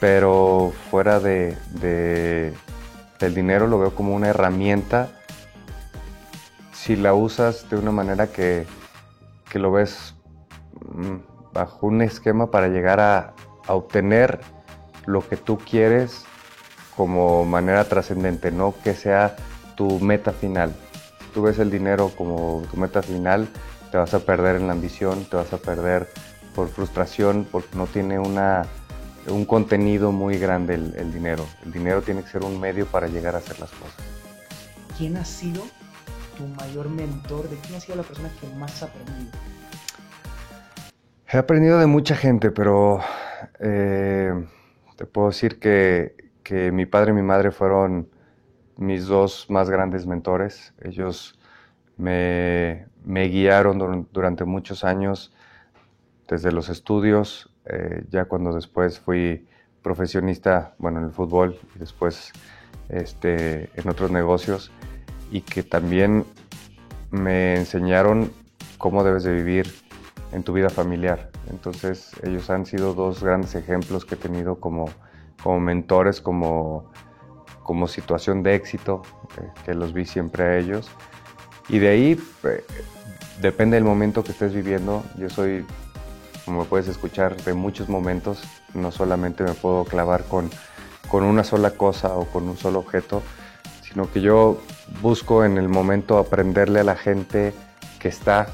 pero 0.00 0.72
fuera 0.90 1.20
de, 1.20 1.56
de, 1.80 2.54
del 3.18 3.34
dinero 3.34 3.66
lo 3.66 3.78
veo 3.78 3.94
como 3.94 4.14
una 4.14 4.28
herramienta 4.28 5.08
si 6.72 6.96
la 6.96 7.14
usas 7.14 7.68
de 7.68 7.76
una 7.76 7.90
manera 7.90 8.28
que, 8.28 8.66
que 9.50 9.58
lo 9.58 9.72
ves 9.72 10.14
mm, 10.80 11.52
bajo 11.52 11.86
un 11.86 12.02
esquema 12.02 12.50
para 12.50 12.68
llegar 12.68 13.00
a, 13.00 13.34
a 13.66 13.74
obtener 13.74 14.40
lo 15.06 15.26
que 15.26 15.36
tú 15.36 15.58
quieres 15.58 16.24
como 16.96 17.44
manera 17.44 17.84
trascendente, 17.84 18.50
no 18.50 18.74
que 18.82 18.94
sea 18.94 19.36
tu 19.76 20.00
meta 20.00 20.32
final. 20.32 20.74
Si 21.20 21.26
tú 21.34 21.42
ves 21.42 21.58
el 21.58 21.70
dinero 21.70 22.10
como 22.16 22.62
tu 22.70 22.76
meta 22.78 23.02
final, 23.02 23.48
te 23.90 23.98
vas 23.98 24.14
a 24.14 24.20
perder 24.20 24.56
en 24.56 24.66
la 24.66 24.72
ambición, 24.72 25.24
te 25.24 25.36
vas 25.36 25.52
a 25.52 25.58
perder 25.58 26.08
por 26.54 26.68
frustración, 26.68 27.46
porque 27.50 27.76
no 27.76 27.86
tiene 27.86 28.18
una, 28.18 28.64
un 29.28 29.44
contenido 29.44 30.12
muy 30.12 30.38
grande 30.38 30.74
el, 30.74 31.12
dinero. 31.12 31.46
El 31.64 31.72
dinero 31.72 32.02
tiene 32.02 32.22
que 32.22 32.28
ser 32.28 32.44
un 32.44 32.58
medio 32.60 32.86
para 32.86 33.08
llegar 33.08 33.34
a 33.34 33.38
hacer 33.38 33.58
las 33.60 33.70
cosas. 33.70 33.96
¿Quién 34.96 35.16
ha 35.16 35.24
sido 35.24 35.62
tu 36.36 36.46
mayor 36.46 36.88
mentor? 36.88 37.48
¿De 37.48 37.56
quién 37.56 37.74
ha 37.76 37.80
sido 37.80 37.96
la 37.96 38.02
persona 38.02 38.30
que 38.40 38.46
más 38.56 38.82
has 38.82 38.90
aprendido? 38.90 39.30
He 41.28 41.38
aprendido 41.38 41.78
de 41.78 41.86
mucha 41.86 42.14
gente, 42.14 42.50
pero 42.50 43.00
eh, 43.58 44.32
te 44.96 45.06
puedo 45.06 45.28
decir 45.28 45.58
que, 45.58 46.14
que 46.42 46.70
mi 46.70 46.86
padre 46.86 47.10
y 47.10 47.14
mi 47.14 47.22
madre 47.22 47.50
fueron 47.50 48.08
mis 48.76 49.06
dos 49.06 49.46
más 49.48 49.68
grandes 49.70 50.06
mentores. 50.06 50.72
Ellos 50.82 51.38
me, 51.96 52.86
guiaron 53.04 54.06
durante 54.12 54.44
muchos 54.44 54.84
años, 54.84 55.32
desde 56.28 56.52
los 56.52 56.68
estudios, 56.68 57.50
eh, 57.68 58.04
ya 58.10 58.24
cuando 58.26 58.54
después 58.54 58.98
fui 58.98 59.46
profesionista, 59.82 60.74
bueno, 60.78 60.98
en 60.98 61.06
el 61.06 61.12
fútbol 61.12 61.58
y 61.74 61.78
después 61.78 62.32
este, 62.88 63.70
en 63.74 63.88
otros 63.88 64.10
negocios, 64.10 64.70
y 65.30 65.40
que 65.40 65.62
también 65.62 66.24
me 67.10 67.56
enseñaron 67.56 68.30
cómo 68.78 69.04
debes 69.04 69.24
de 69.24 69.32
vivir 69.32 69.72
en 70.32 70.42
tu 70.42 70.52
vida 70.52 70.70
familiar. 70.70 71.30
Entonces 71.50 72.12
ellos 72.22 72.50
han 72.50 72.66
sido 72.66 72.94
dos 72.94 73.22
grandes 73.22 73.54
ejemplos 73.54 74.04
que 74.04 74.16
he 74.16 74.18
tenido 74.18 74.56
como, 74.56 74.86
como 75.42 75.60
mentores, 75.60 76.20
como 76.20 76.90
como 77.66 77.88
situación 77.88 78.44
de 78.44 78.54
éxito, 78.54 79.02
eh, 79.40 79.50
que 79.64 79.74
los 79.74 79.92
vi 79.92 80.04
siempre 80.04 80.44
a 80.44 80.56
ellos. 80.56 80.88
Y 81.68 81.80
de 81.80 81.88
ahí 81.88 82.20
eh, 82.44 82.64
depende 83.42 83.74
del 83.74 83.82
momento 83.82 84.22
que 84.22 84.30
estés 84.30 84.54
viviendo. 84.54 85.02
Yo 85.18 85.28
soy, 85.28 85.64
como 86.46 86.64
puedes 86.64 86.88
escuchar, 86.88 87.36
de 87.36 87.52
muchos 87.52 87.90
momentos. 87.90 88.42
No 88.72 88.90
solamente 88.92 89.44
me 89.44 89.52
puedo 89.52 89.84
clavar 89.84 90.24
con, 90.24 90.48
con 91.08 91.24
una 91.24 91.44
sola 91.44 91.72
cosa 91.72 92.14
o 92.14 92.24
con 92.26 92.48
un 92.48 92.56
solo 92.56 92.78
objeto, 92.78 93.22
sino 93.82 94.10
que 94.10 94.22
yo 94.22 94.58
busco 95.02 95.44
en 95.44 95.58
el 95.58 95.68
momento 95.68 96.16
aprenderle 96.16 96.80
a 96.80 96.84
la 96.84 96.96
gente 96.96 97.52
que 97.98 98.08
está 98.08 98.46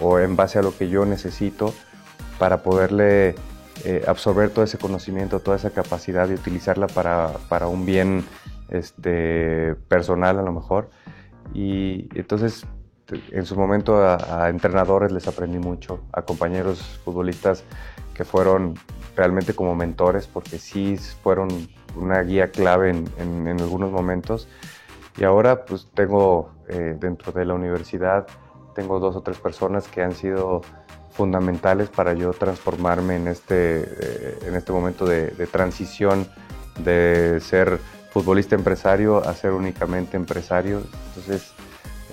o 0.00 0.18
en 0.18 0.36
base 0.36 0.58
a 0.58 0.62
lo 0.62 0.76
que 0.76 0.88
yo 0.88 1.04
necesito 1.04 1.74
para 2.38 2.62
poderle 2.62 3.34
eh, 3.84 4.04
absorber 4.06 4.50
todo 4.50 4.64
ese 4.64 4.78
conocimiento, 4.78 5.40
toda 5.40 5.56
esa 5.56 5.70
capacidad 5.70 6.28
y 6.28 6.34
utilizarla 6.34 6.86
para, 6.86 7.32
para 7.48 7.66
un 7.68 7.84
bien 7.84 8.24
este, 8.68 9.74
personal 9.88 10.38
a 10.38 10.42
lo 10.42 10.52
mejor. 10.52 10.90
Y 11.54 12.08
entonces 12.18 12.66
en 13.30 13.46
su 13.46 13.56
momento 13.56 14.02
a, 14.02 14.48
entrenadores 14.48 15.12
les 15.12 15.26
aprendí 15.28 15.58
mucho, 15.58 16.00
a 16.12 16.22
compañeros 16.22 17.00
futbolistas 17.04 17.64
que 18.14 18.24
fueron 18.24 18.74
realmente 19.16 19.54
como 19.54 19.74
mentores 19.74 20.26
porque 20.26 20.58
sí 20.58 20.96
fueron 21.22 21.48
una 21.96 22.20
guía 22.22 22.50
clave 22.50 22.90
en, 22.90 23.08
en, 23.18 23.60
algunos 23.60 23.90
momentos. 23.90 24.48
Y 25.16 25.24
ahora 25.24 25.64
pues 25.64 25.88
tengo 25.94 26.50
eh, 26.68 26.96
dentro 26.98 27.32
de 27.32 27.44
la 27.44 27.54
universidad, 27.54 28.26
tengo 28.74 29.00
dos 29.00 29.16
o 29.16 29.22
tres 29.22 29.38
personas 29.38 29.88
que 29.88 30.02
han 30.02 30.12
sido 30.12 30.62
fundamentales 31.18 31.88
para 31.88 32.12
yo 32.12 32.30
transformarme 32.30 33.16
en 33.16 33.26
este, 33.26 33.80
eh, 33.80 34.38
en 34.46 34.54
este 34.54 34.70
momento 34.70 35.04
de, 35.04 35.30
transición 35.50 36.28
de 36.78 37.40
ser 37.40 37.80
futbolista 38.12 38.54
empresario 38.54 39.18
a 39.18 39.34
ser 39.34 39.50
únicamente 39.50 40.16
empresario. 40.16 40.80
Entonces, 41.08 41.52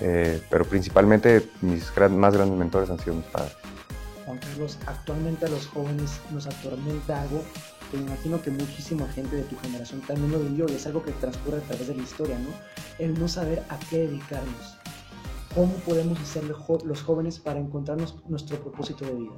eh, 0.00 0.42
pero 0.50 0.64
principalmente 0.64 1.48
mis 1.62 1.92
más 2.10 2.34
grandes 2.34 2.58
mentores 2.58 2.90
han 2.90 2.98
sido 2.98 3.16
mis 3.16 3.26
padres. 3.26 3.56
Juan 4.24 4.38
Carlos, 4.38 4.78
actualmente 4.86 5.46
a 5.46 5.48
los 5.48 5.66
jóvenes 5.66 6.20
nos 6.32 6.46
atormenta 6.46 7.22
algo 7.22 7.42
que 7.90 7.98
me 7.98 8.04
imagino 8.04 8.42
que 8.42 8.50
muchísima 8.50 9.06
gente 9.08 9.36
de 9.36 9.42
tu 9.44 9.56
generación 9.58 10.00
también 10.00 10.32
lo 10.32 10.40
vivió 10.40 10.66
y 10.68 10.74
es 10.74 10.86
algo 10.86 11.04
que 11.04 11.12
transcurre 11.12 11.58
a 11.58 11.60
través 11.60 11.86
de 11.86 11.94
la 11.94 12.02
historia, 12.02 12.38
¿no? 12.38 12.48
El 12.98 13.18
no 13.18 13.28
saber 13.28 13.62
a 13.68 13.78
qué 13.90 13.98
dedicarnos 13.98 14.76
¿Cómo 15.56 15.72
podemos 15.86 16.20
hacer 16.20 16.44
los 16.44 17.02
jóvenes 17.02 17.38
para 17.38 17.58
encontrarnos 17.58 18.14
nuestro 18.28 18.58
propósito 18.58 19.06
de 19.06 19.14
vida? 19.14 19.32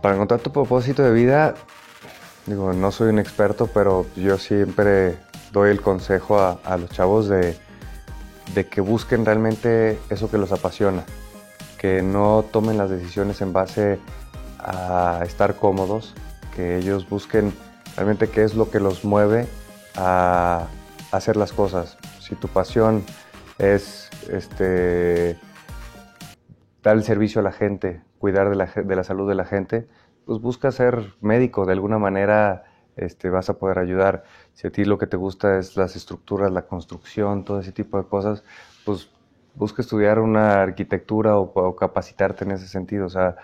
Para 0.00 0.14
encontrar 0.14 0.40
tu 0.40 0.50
propósito 0.50 1.02
de 1.02 1.12
vida, 1.12 1.54
digo, 2.46 2.72
no 2.72 2.90
soy 2.90 3.10
un 3.10 3.18
experto, 3.18 3.66
pero 3.66 4.06
yo 4.16 4.38
siempre 4.38 5.18
doy 5.52 5.70
el 5.70 5.82
consejo 5.82 6.40
a, 6.40 6.76
los 6.78 6.88
chavos 6.92 7.28
de, 7.28 7.54
que 8.68 8.80
busquen 8.80 9.24
realmente 9.24 9.98
eso 10.10 10.30
que 10.30 10.38
los 10.38 10.52
apasiona, 10.52 11.04
que 11.78 12.02
no 12.02 12.44
tomen 12.50 12.78
las 12.78 12.90
decisiones 12.90 13.40
en 13.40 13.52
base 13.52 13.98
a 14.58 15.20
estar 15.24 15.56
cómodos, 15.56 16.14
que 16.54 16.76
ellos 16.76 17.08
busquen 17.08 17.52
realmente 17.96 18.28
qué 18.28 18.44
es 18.44 18.54
lo 18.54 18.70
que 18.70 18.80
los 18.80 19.04
mueve 19.04 19.46
a 19.96 20.66
hacer 21.10 21.36
las 21.36 21.52
cosas. 21.52 21.98
Si 22.20 22.34
tu 22.34 22.48
pasión 22.48 23.04
es 23.58 24.10
este, 24.30 25.38
dar 26.82 26.96
el 26.96 27.04
servicio 27.04 27.40
a 27.40 27.44
la 27.44 27.52
gente, 27.52 28.02
cuidar 28.18 28.50
de 28.50 28.56
la, 28.56 28.66
de 28.66 28.96
la 28.96 29.04
salud 29.04 29.28
de 29.28 29.34
la 29.34 29.44
gente, 29.44 29.88
pues 30.26 30.40
busca 30.40 30.70
ser 30.70 31.14
médico, 31.20 31.66
de 31.66 31.72
alguna 31.72 31.98
manera 31.98 32.64
este, 32.96 33.30
vas 33.30 33.48
a 33.50 33.58
poder 33.58 33.78
ayudar. 33.78 34.24
Si 34.54 34.66
a 34.66 34.70
ti 34.70 34.84
lo 34.84 34.98
que 34.98 35.06
te 35.06 35.16
gusta 35.16 35.58
es 35.58 35.76
las 35.76 35.96
estructuras, 35.96 36.52
la 36.52 36.66
construcción, 36.66 37.44
todo 37.44 37.60
ese 37.60 37.72
tipo 37.72 37.98
de 37.98 38.08
cosas, 38.08 38.44
pues 38.84 39.10
busca 39.54 39.82
estudiar 39.82 40.18
una 40.18 40.62
arquitectura 40.62 41.38
o, 41.38 41.52
o, 41.54 41.76
capacitarte 41.76 42.44
en 42.44 42.52
ese 42.52 42.68
sentido. 42.68 43.06
O 43.06 43.10
sea, 43.10 43.36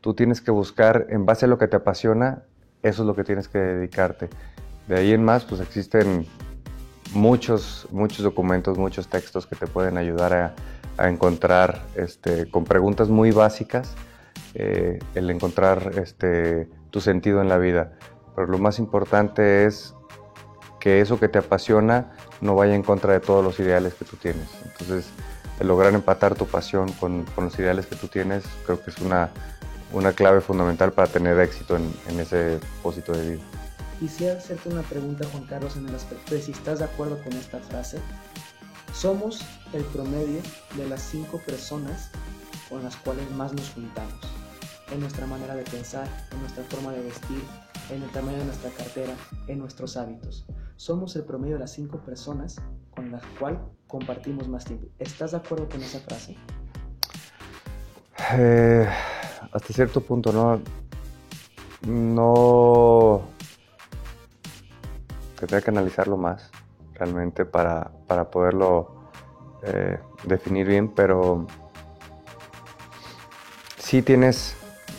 tú 0.00 0.14
tienes 0.14 0.40
que 0.40 0.50
buscar, 0.50 1.06
en 1.10 1.26
base 1.26 1.46
a 1.46 1.48
lo 1.48 1.58
que 1.58 1.68
te 1.68 1.76
apasiona, 1.76 2.42
eso 2.82 3.02
es 3.02 3.06
lo 3.06 3.14
que 3.14 3.24
tienes 3.24 3.48
que 3.48 3.58
dedicarte. 3.58 4.28
De 4.86 4.96
ahí 4.96 5.12
en 5.12 5.24
más, 5.24 5.44
pues 5.44 5.60
existen 5.60 6.26
muchos, 7.12 7.88
muchos 7.90 8.22
documentos, 8.22 8.78
muchos 8.78 9.08
textos 9.08 9.46
que 9.46 9.56
te 9.56 9.66
pueden 9.66 9.98
ayudar 9.98 10.32
a, 10.32 10.54
encontrar 10.98 11.82
este, 11.94 12.50
con 12.50 12.64
preguntas 12.64 13.10
muy 13.10 13.30
básicas 13.30 13.94
eh, 14.54 14.98
el 15.14 15.28
encontrar 15.28 15.92
este, 15.98 16.70
tu 16.88 17.02
sentido 17.02 17.42
en 17.42 17.50
la 17.50 17.58
vida. 17.58 17.98
Pero 18.36 18.48
lo 18.48 18.58
más 18.58 18.78
importante 18.78 19.64
es 19.64 19.94
que 20.78 21.00
eso 21.00 21.18
que 21.18 21.28
te 21.28 21.38
apasiona 21.38 22.12
no 22.40 22.54
vaya 22.54 22.74
en 22.74 22.82
contra 22.82 23.14
de 23.14 23.20
todos 23.20 23.42
los 23.42 23.58
ideales 23.58 23.94
que 23.94 24.04
tú 24.04 24.16
tienes. 24.16 24.48
Entonces, 24.62 25.06
lograr 25.60 25.94
empatar 25.94 26.34
tu 26.34 26.46
pasión 26.46 26.92
con, 26.92 27.24
los 27.36 27.58
ideales 27.58 27.86
que 27.86 27.96
tú 27.96 28.08
tienes, 28.08 28.44
creo 28.66 28.80
que 28.82 28.90
es 28.90 28.98
una, 28.98 29.30
una 29.92 30.12
clave 30.12 30.42
fundamental 30.42 30.92
para 30.92 31.08
tener 31.08 31.40
éxito 31.40 31.76
en, 31.76 31.92
en 32.08 32.20
ese 32.20 32.60
propósito 32.74 33.12
de 33.12 33.30
vida. 33.30 33.42
Quisiera 33.98 34.38
hacerte 34.38 34.68
una 34.68 34.82
pregunta, 34.82 35.26
Juan 35.32 35.44
Carlos, 35.46 35.76
en 35.76 35.88
el 35.88 35.94
aspecto 35.94 36.34
de 36.34 36.42
si 36.42 36.52
estás 36.52 36.80
de 36.80 36.84
acuerdo 36.84 37.18
con 37.22 37.32
esta 37.32 37.58
frase. 37.60 37.98
Somos 38.92 39.40
el 39.72 39.82
promedio 39.84 40.40
de 40.76 40.86
las 40.88 41.00
cinco 41.00 41.40
personas 41.46 42.10
con 42.68 42.82
las 42.82 42.96
cuales 42.96 43.30
más 43.30 43.54
nos 43.54 43.70
juntamos. 43.70 44.20
En 44.92 45.00
nuestra 45.00 45.26
manera 45.26 45.54
de 45.54 45.62
pensar, 45.64 46.06
en 46.30 46.40
nuestra 46.40 46.62
forma 46.64 46.92
de 46.92 47.02
vestir, 47.02 47.42
en 47.90 48.02
el 48.02 48.10
tamaño 48.10 48.38
de 48.38 48.44
nuestra 48.44 48.70
cartera, 48.70 49.14
en 49.46 49.58
nuestros 49.58 49.96
hábitos. 49.96 50.46
Somos 50.76 51.16
el 51.16 51.24
promedio 51.24 51.54
de 51.54 51.60
las 51.60 51.72
cinco 51.72 51.98
personas 51.98 52.56
con 52.90 53.10
las 53.10 53.22
cuales 53.38 53.60
compartimos 53.86 54.48
más 54.48 54.64
tiempo. 54.64 54.88
¿Estás 54.98 55.32
de 55.32 55.38
acuerdo 55.38 55.68
con 55.68 55.82
esa 55.82 56.00
frase? 56.00 56.36
Eh, 58.32 58.88
hasta 59.52 59.72
cierto 59.72 60.00
punto, 60.00 60.32
no. 60.32 60.60
No 61.86 63.22
tendría 65.38 65.60
que 65.60 65.70
analizarlo 65.70 66.16
más 66.16 66.50
realmente 66.94 67.44
para, 67.44 67.92
para 68.06 68.30
poderlo 68.30 69.10
eh, 69.62 69.98
definir 70.24 70.66
bien, 70.66 70.88
pero 70.88 71.46
sí 73.78 74.02
tienes 74.02 74.56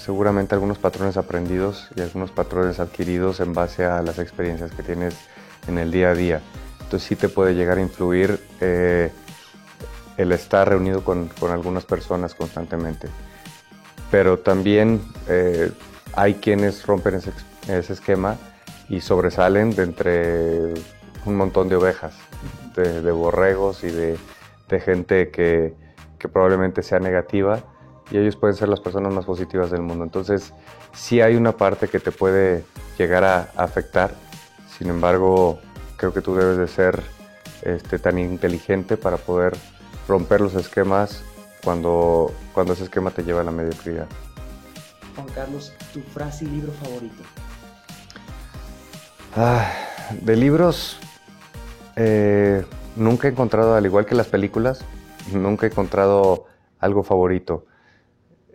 seguramente 0.08 0.56
algunos 0.56 0.78
patrones 0.78 1.17
aprendidos 1.17 1.89
y 1.98 2.00
algunos 2.00 2.32
patrones 2.32 2.80
adquiridos 2.80 3.41
en 3.41 3.52
base 3.52 3.84
a 3.84 4.02
las 4.02 4.20
experiencias 4.20 4.72
que 4.72 4.82
tienes 4.82 5.17
en 5.67 5.78
el 5.78 5.91
día 5.91 6.12
a 6.12 6.13
día. 6.13 6.41
Entonces 6.82 7.06
sí 7.06 7.17
te 7.17 7.28
puede 7.28 7.56
llegar 7.56 7.78
a 7.78 7.82
influir 7.82 8.39
eh, 8.62 9.12
el 10.15 10.32
estar 10.32 10.70
reunido 10.70 11.04
con, 11.04 11.28
con, 11.28 11.52
algunas 11.52 11.84
personas 11.84 12.36
constantemente. 12.36 13.10
Pero 14.10 14.39
también 14.39 15.02
eh, 15.28 15.74
hay 16.13 16.36
quienes 16.36 16.86
rompen 16.86 17.15
ese, 17.15 17.34
ese 17.67 17.91
esquema 17.91 18.38
y 18.88 19.02
sobresalen 19.02 19.76
de 19.76 19.84
entre 19.84 20.74
un 21.26 21.36
montón 21.36 21.67
de 21.67 21.76
ovejas, 21.76 22.15
de, 22.78 23.12
borregos 23.12 23.84
y 23.84 23.89
de, 23.89 24.17
gente 24.80 25.32
que, 25.32 25.74
probablemente 26.32 26.82
sea 26.82 27.00
negativa 27.00 27.62
y 28.12 28.17
ellos 28.17 28.36
pueden 28.36 28.56
ser 28.56 28.70
las 28.70 28.80
personas 28.80 29.13
más 29.13 29.26
positivas 29.26 29.72
del 29.72 29.82
mundo. 29.82 30.04
Entonces, 30.04 30.54
sí 30.93 31.22
hay 31.22 31.36
una 31.36 31.52
parte 31.52 31.88
que 31.88 32.00
te 32.00 32.12
puede 32.12 32.63
llegar 32.98 33.24
a, 33.24 33.50
afectar, 33.56 34.12
sin 34.78 34.89
embargo, 34.89 35.60
creo 35.98 36.13
que 36.13 36.22
tú 36.22 36.36
debes 36.36 36.58
de 36.58 36.67
ser 36.67 37.02
este, 37.63 38.00
tan 38.00 38.20
inteligente 38.20 38.98
para 38.98 39.17
poder 39.17 39.58
romper 40.08 40.41
los 40.41 40.54
esquemas 40.56 41.24
cuando, 41.63 42.32
cuando 42.54 42.74
ese 42.74 42.84
esquema 42.84 43.12
te 43.12 43.24
lleva 43.24 43.41
a 43.41 43.43
la 43.43 43.52
mediocridad. 43.52 44.08
Juan 45.15 45.28
Carlos, 45.34 45.74
tu 45.93 46.02
frase 46.02 46.46
y 46.46 46.50
libro 46.50 46.72
favorito. 46.74 47.24
Ah, 49.36 49.67
de 50.12 50.36
libros, 50.36 50.98
eh, 51.96 52.63
nunca 52.96 53.28
he 53.28 53.32
encontrado, 53.32 53.76
al 53.76 53.86
igual 53.86 54.06
que 54.06 54.15
las 54.15 54.28
películas, 54.28 54.86
nunca 55.34 55.65
he 55.65 55.70
encontrado 55.70 56.46
algo 56.80 57.04
favorito. 57.04 57.65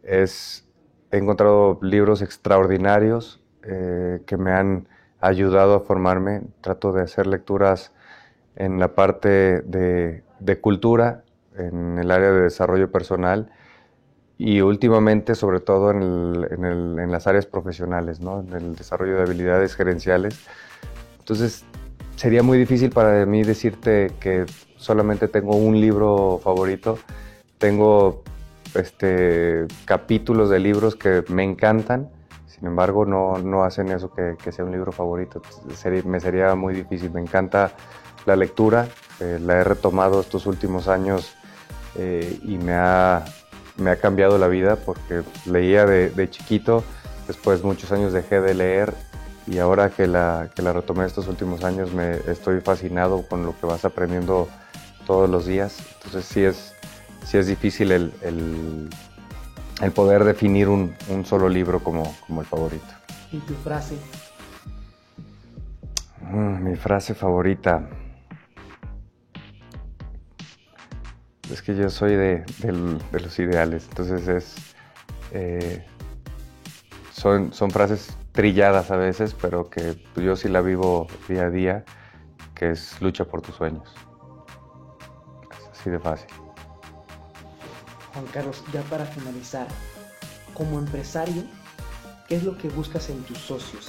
Es, 0.02 0.68
he 1.10 1.18
encontrado 1.18 1.78
libros 1.82 2.22
extraordinarios 2.22 3.42
eh, 3.62 4.22
que 4.26 4.36
me 4.36 4.52
han 4.52 4.88
ayudado 5.20 5.74
a 5.74 5.80
formarme. 5.80 6.42
Trato 6.60 6.92
de 6.92 7.02
hacer 7.02 7.26
lecturas 7.26 7.92
en 8.56 8.78
la 8.78 8.94
parte 8.94 9.62
de, 9.62 10.22
cultura, 10.60 11.24
en 11.56 11.98
el 11.98 12.10
área 12.10 12.30
de 12.30 12.42
desarrollo 12.42 12.90
personal 12.90 13.50
y 14.38 14.60
últimamente 14.60 15.34
sobre 15.34 15.60
todo 15.60 15.90
en, 15.90 17.10
las 17.10 17.26
áreas 17.26 17.46
profesionales, 17.46 18.20
en 18.20 18.52
el 18.52 18.74
desarrollo 18.74 19.16
de 19.16 19.22
habilidades 19.22 19.74
gerenciales. 19.74 20.46
Entonces 21.20 21.64
sería 22.16 22.42
muy 22.42 22.58
difícil 22.58 22.90
para 22.90 23.24
mí 23.26 23.42
decirte 23.42 24.10
que 24.20 24.46
solamente 24.76 25.28
tengo 25.28 25.56
un 25.56 25.80
libro 25.80 26.40
favorito. 26.42 26.98
Tengo 27.58 28.24
este, 28.74 29.66
capítulos 29.84 30.50
de 30.50 30.58
libros 30.58 30.96
que 30.96 31.24
me 31.28 31.44
encantan, 31.44 32.10
sin 32.46 32.66
embargo 32.66 33.04
no, 33.04 33.38
no 33.38 33.64
hacen 33.64 33.88
eso 33.88 34.12
que, 34.12 34.52
sea 34.52 34.64
un 34.64 34.72
libro 34.72 34.92
favorito. 34.92 35.42
me 36.04 36.20
sería 36.20 36.54
muy 36.54 36.74
difícil. 36.74 37.10
Me 37.10 37.20
encanta 37.20 37.72
la 38.24 38.36
lectura, 38.36 38.88
eh, 39.20 39.38
la 39.40 39.54
he 39.54 39.64
retomado 39.64 40.20
estos 40.20 40.46
últimos 40.46 40.88
años 40.88 41.34
eh, 41.96 42.38
y 42.42 42.58
me 42.58 42.74
ha, 42.74 43.24
me 43.76 43.90
ha 43.90 43.96
cambiado 43.96 44.38
la 44.38 44.48
vida 44.48 44.76
porque 44.76 45.22
leía 45.46 45.86
de, 45.86 46.10
de, 46.10 46.30
chiquito, 46.30 46.84
después 47.26 47.64
muchos 47.64 47.90
años 47.92 48.12
dejé 48.12 48.40
de 48.40 48.54
leer 48.54 48.94
y 49.46 49.58
ahora 49.58 49.90
que 49.90 50.06
la, 50.06 50.50
que 50.54 50.62
la 50.62 50.72
retomé 50.72 51.04
estos 51.04 51.26
últimos 51.28 51.64
años 51.64 51.92
me 51.92 52.18
estoy 52.28 52.60
fascinado 52.60 53.26
con 53.28 53.44
lo 53.44 53.58
que 53.58 53.66
vas 53.66 53.84
aprendiendo 53.84 54.48
todos 55.06 55.28
los 55.28 55.46
días. 55.46 55.78
Entonces 55.96 56.24
sí 56.24 56.44
es, 56.44 56.71
sí 57.24 57.38
es 57.38 57.46
difícil 57.46 57.92
el, 57.92 58.12
el, 58.22 59.92
poder 59.92 60.24
definir 60.24 60.68
un, 60.68 60.94
un, 61.08 61.24
solo 61.24 61.48
libro 61.48 61.82
como, 61.82 62.14
como 62.26 62.40
el 62.40 62.46
favorito. 62.46 62.86
¿Y 63.30 63.38
tu 63.38 63.54
frase? 63.54 63.96
Mm, 66.20 66.62
mi 66.64 66.76
frase 66.76 67.14
favorita. 67.14 67.88
Es 71.50 71.60
que 71.60 71.76
yo 71.76 71.90
soy 71.90 72.14
de, 72.14 72.44
de 72.60 73.20
los 73.20 73.38
ideales, 73.38 73.86
entonces 73.88 74.28
es... 74.28 74.54
Eh, 75.32 75.84
son, 77.12 77.52
son 77.52 77.70
frases 77.70 78.16
trilladas 78.32 78.90
a 78.90 78.96
veces, 78.96 79.34
pero 79.40 79.68
que 79.70 80.02
yo 80.16 80.34
sí 80.36 80.48
la 80.48 80.60
vivo 80.60 81.06
día 81.28 81.44
a 81.44 81.50
día, 81.50 81.84
que 82.54 82.70
es 82.70 83.00
lucha 83.00 83.24
por 83.24 83.42
tus 83.42 83.54
sueños. 83.54 83.94
Es 85.50 85.78
así 85.78 85.90
de 85.90 85.98
fácil. 86.00 86.41
Juan 88.12 88.26
Carlos, 88.26 88.62
ya 88.72 88.82
para 88.82 89.04
finalizar, 89.06 89.66
como 90.54 90.78
empresario, 90.78 91.44
¿qué 92.28 92.36
es 92.36 92.44
lo 92.44 92.58
que 92.58 92.68
buscas 92.68 93.08
en 93.10 93.22
tus 93.22 93.38
socios? 93.38 93.88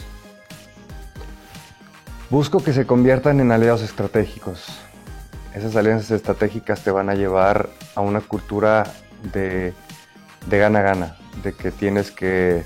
Busco 2.29 2.63
que 2.63 2.73
se 2.73 2.85
conviertan 2.85 3.39
en 3.39 3.51
aliados 3.51 3.81
estratégicos. 3.81 4.65
Esas 5.53 5.75
alianzas 5.75 6.11
estratégicas 6.11 6.83
te 6.83 6.91
van 6.91 7.09
a 7.09 7.15
llevar 7.15 7.69
a 7.95 8.01
una 8.01 8.21
cultura 8.21 8.91
de 9.33 9.73
de, 10.47 10.59
de 11.43 11.53
que 11.53 11.71
tienes 11.71 12.11
que 12.11 12.63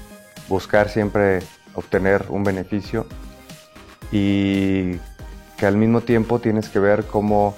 buscar 0.47 0.89
siempre 0.89 1.39
obtener 1.75 2.25
un 2.29 2.43
beneficio 2.43 3.05
y 4.11 4.95
que 5.57 5.65
al 5.65 5.77
mismo 5.77 6.01
tiempo 6.01 6.39
tienes 6.39 6.69
que 6.69 6.79
ver 6.79 7.05
cómo 7.05 7.55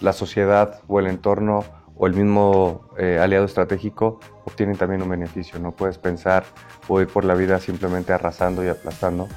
la 0.00 0.12
sociedad 0.12 0.80
o 0.88 0.98
el 1.00 1.06
entorno 1.06 1.64
o 2.02 2.06
el 2.08 2.14
mismo 2.14 2.80
eh, 2.98 3.20
aliado 3.20 3.44
estratégico 3.44 4.18
obtienen 4.44 4.76
también 4.76 5.02
un 5.02 5.08
beneficio. 5.08 5.60
No 5.60 5.70
puedes 5.70 5.98
pensar 5.98 6.42
o 6.88 7.00
ir 7.00 7.06
por 7.06 7.24
la 7.24 7.34
vida 7.34 7.60
simplemente 7.60 8.12
arrasando 8.12 8.64
y 8.64 8.66
aplastando. 8.66 9.28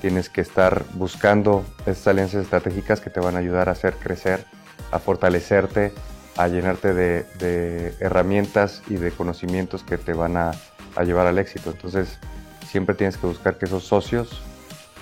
Tienes 0.00 0.30
que 0.30 0.40
estar 0.40 0.82
buscando 0.94 1.62
estas 1.80 2.06
alianzas 2.06 2.44
estratégicas 2.44 3.02
que 3.02 3.10
te 3.10 3.20
van 3.20 3.36
a 3.36 3.40
ayudar 3.40 3.68
a 3.68 3.72
hacer 3.72 3.96
crecer, 3.96 4.46
a 4.92 4.98
fortalecerte, 4.98 5.92
a 6.38 6.48
llenarte 6.48 6.94
de, 6.94 7.92
herramientas 8.00 8.82
y 8.88 8.94
de 8.94 9.10
conocimientos 9.10 9.82
que 9.82 9.98
te 9.98 10.14
van 10.14 10.38
a, 10.38 10.52
a 10.96 11.04
llevar 11.04 11.26
al 11.26 11.38
éxito. 11.38 11.68
Entonces, 11.68 12.18
siempre 12.66 12.94
tienes 12.94 13.18
que 13.18 13.26
buscar 13.26 13.58
que 13.58 13.66
esos 13.66 13.84
socios 13.84 14.42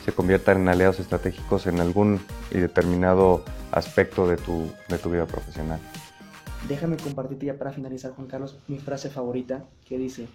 se 0.05 0.11
conviertan 0.11 0.63
en 0.63 0.69
aliados 0.69 0.99
estratégicos 0.99 1.69
en 1.69 1.79
algún 1.79 2.21
y 2.51 2.59
determinado 2.59 3.45
aspecto 3.71 4.27
de 4.27 4.37
tu, 4.37 4.69
de 4.89 4.99
tu 4.99 5.11
vida 5.13 5.27
profesional. 5.27 5.79
Déjame 6.69 6.97
compartirte 6.97 7.47
ya 7.47 7.59
para 7.59 7.73
finalizar, 7.73 8.13
Juan 8.13 8.27
Carlos, 8.27 8.59
mi 8.69 8.79
frase 8.79 9.11
favorita 9.11 9.65
que 9.85 9.99
dice, 9.99 10.29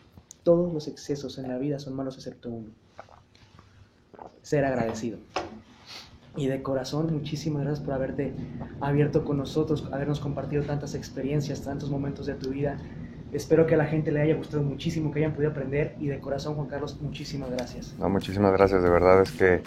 todos 0.43 0.73
los 0.73 0.87
excesos 0.87 1.37
en 1.37 1.47
la 1.47 1.57
vida 1.57 1.79
son 1.79 1.95
malos 1.95 2.15
excepto 2.15 2.49
uno. 2.49 2.69
Ser 4.41 4.65
agradecido. 4.65 5.17
Y 6.35 6.47
de 6.47 6.61
corazón, 6.61 7.11
muchísimas 7.11 7.63
gracias 7.63 7.83
por 7.83 7.93
haberte 7.93 8.33
abierto 8.79 9.25
con 9.25 9.37
nosotros, 9.37 9.89
habernos 9.91 10.19
compartido 10.19 10.63
tantas 10.63 10.95
experiencias, 10.95 11.63
tantos 11.63 11.89
momentos 11.89 12.27
de 12.27 12.35
tu 12.35 12.49
vida 12.49 12.77
Espero 13.31 13.67
que 13.67 13.75
a 13.75 13.77
la 13.77 13.85
gente 13.85 14.11
le 14.11 14.21
haya 14.21 14.35
gustado 14.35 14.63
muchísimo, 14.63 15.11
que 15.11 15.19
hayan 15.19 15.33
podido 15.33 15.51
aprender 15.51 15.95
y 15.99 16.07
de 16.07 16.19
corazón, 16.19 16.55
Juan 16.55 16.67
Carlos, 16.67 16.97
muchísimas 16.99 17.51
gracias. 17.51 17.93
No, 17.99 18.09
muchísimas 18.09 18.51
gracias, 18.53 18.81
de 18.81 18.89
verdad 18.89 19.21
es 19.21 19.31
que 19.31 19.61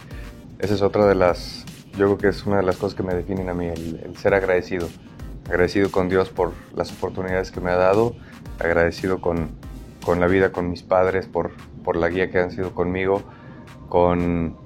esa 0.58 0.74
es 0.74 0.82
otra 0.82 1.06
de 1.06 1.14
las, 1.14 1.64
yo 1.92 2.06
creo 2.06 2.18
que 2.18 2.28
es 2.28 2.44
una 2.44 2.56
de 2.56 2.64
las 2.64 2.76
cosas 2.76 2.96
que 2.96 3.04
me 3.04 3.14
definen 3.14 3.48
a 3.48 3.54
mí, 3.54 3.66
el, 3.66 4.16
ser 4.16 4.34
agradecido. 4.34 4.88
Agradecido 5.46 5.90
con 5.90 6.08
Dios 6.08 6.30
por 6.30 6.52
las 6.74 6.92
oportunidades 6.92 7.50
que 7.50 7.60
me 7.60 7.70
ha 7.70 7.76
dado, 7.76 8.14
agradecido 8.58 9.20
con, 9.20 9.50
con 10.04 10.20
la 10.20 10.26
vida, 10.26 10.52
con 10.52 10.70
mis 10.70 10.82
padres, 10.82 11.26
por, 11.26 11.52
por 11.84 11.96
la 11.96 12.08
guía 12.08 12.30
que 12.30 12.38
han 12.38 12.50
sido 12.50 12.74
conmigo, 12.74 13.22
con, 13.88 14.56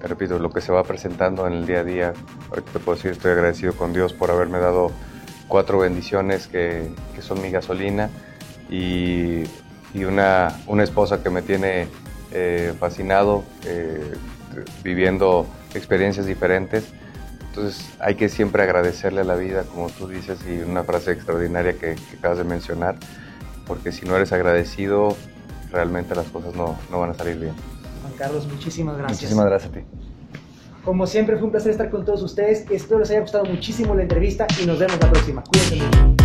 repito, 0.00 0.38
lo 0.38 0.50
que 0.50 0.60
se 0.60 0.72
va 0.72 0.82
presentando 0.84 1.46
en 1.46 1.52
el 1.52 1.66
día 1.66 1.80
a 1.80 1.84
día. 1.84 2.12
Ahorita 2.50 2.72
te 2.72 2.78
puedo 2.78 2.96
decir, 2.96 3.12
estoy 3.12 3.32
agradecido 3.32 3.74
con 3.74 3.92
Dios 3.92 4.12
por 4.12 4.30
haberme 4.30 4.58
dado 4.58 4.90
cuatro 5.48 5.78
bendiciones 5.78 6.46
que, 6.46 6.90
que 7.14 7.22
son 7.22 7.40
mi 7.42 7.50
gasolina 7.50 8.10
y, 8.70 9.44
una, 9.94 10.48
esposa 10.82 11.22
que 11.22 11.30
me 11.30 11.42
tiene 11.42 11.86
eh, 12.32 12.74
fascinado, 12.78 13.44
eh, 13.64 14.14
viviendo 14.82 15.46
experiencias 15.74 16.26
diferentes. 16.26 16.92
Entonces 17.56 17.88
hay 18.00 18.16
que 18.16 18.28
siempre 18.28 18.64
agradecerle 18.64 19.20
a 19.20 19.24
la 19.24 19.36
vida, 19.36 19.62
como 19.62 19.88
tú 19.88 20.08
dices, 20.08 20.40
y 20.44 20.68
una 20.68 20.82
frase 20.82 21.12
extraordinaria 21.12 21.74
que, 21.74 21.94
acabas 22.18 22.38
de 22.38 22.44
mencionar, 22.44 22.96
porque 23.64 23.92
si 23.92 24.04
no 24.04 24.16
eres 24.16 24.32
agradecido, 24.32 25.16
realmente 25.70 26.16
las 26.16 26.26
cosas 26.26 26.56
no, 26.56 26.76
no 26.90 26.98
van 26.98 27.10
a 27.10 27.14
salir 27.14 27.38
bien. 27.38 27.54
Juan 28.02 28.12
Carlos, 28.18 28.48
muchísimas 28.48 28.98
gracias. 28.98 29.20
Muchísimas 29.20 29.46
gracias 29.46 29.70
a 29.70 29.74
ti. 29.76 29.84
Como 30.84 31.06
siempre, 31.06 31.36
fue 31.36 31.44
un 31.44 31.52
placer 31.52 31.70
estar 31.70 31.90
con 31.90 32.04
todos 32.04 32.22
ustedes. 32.22 32.68
Espero 32.72 32.98
les 32.98 33.10
haya 33.10 33.20
gustado 33.20 33.44
muchísimo 33.44 33.94
la 33.94 34.02
entrevista 34.02 34.48
y 34.60 34.66
nos 34.66 34.80
vemos 34.80 34.98
la 35.00 35.12
próxima. 35.12 35.44
Cuídense 35.44 35.76
mucho. 35.76 36.23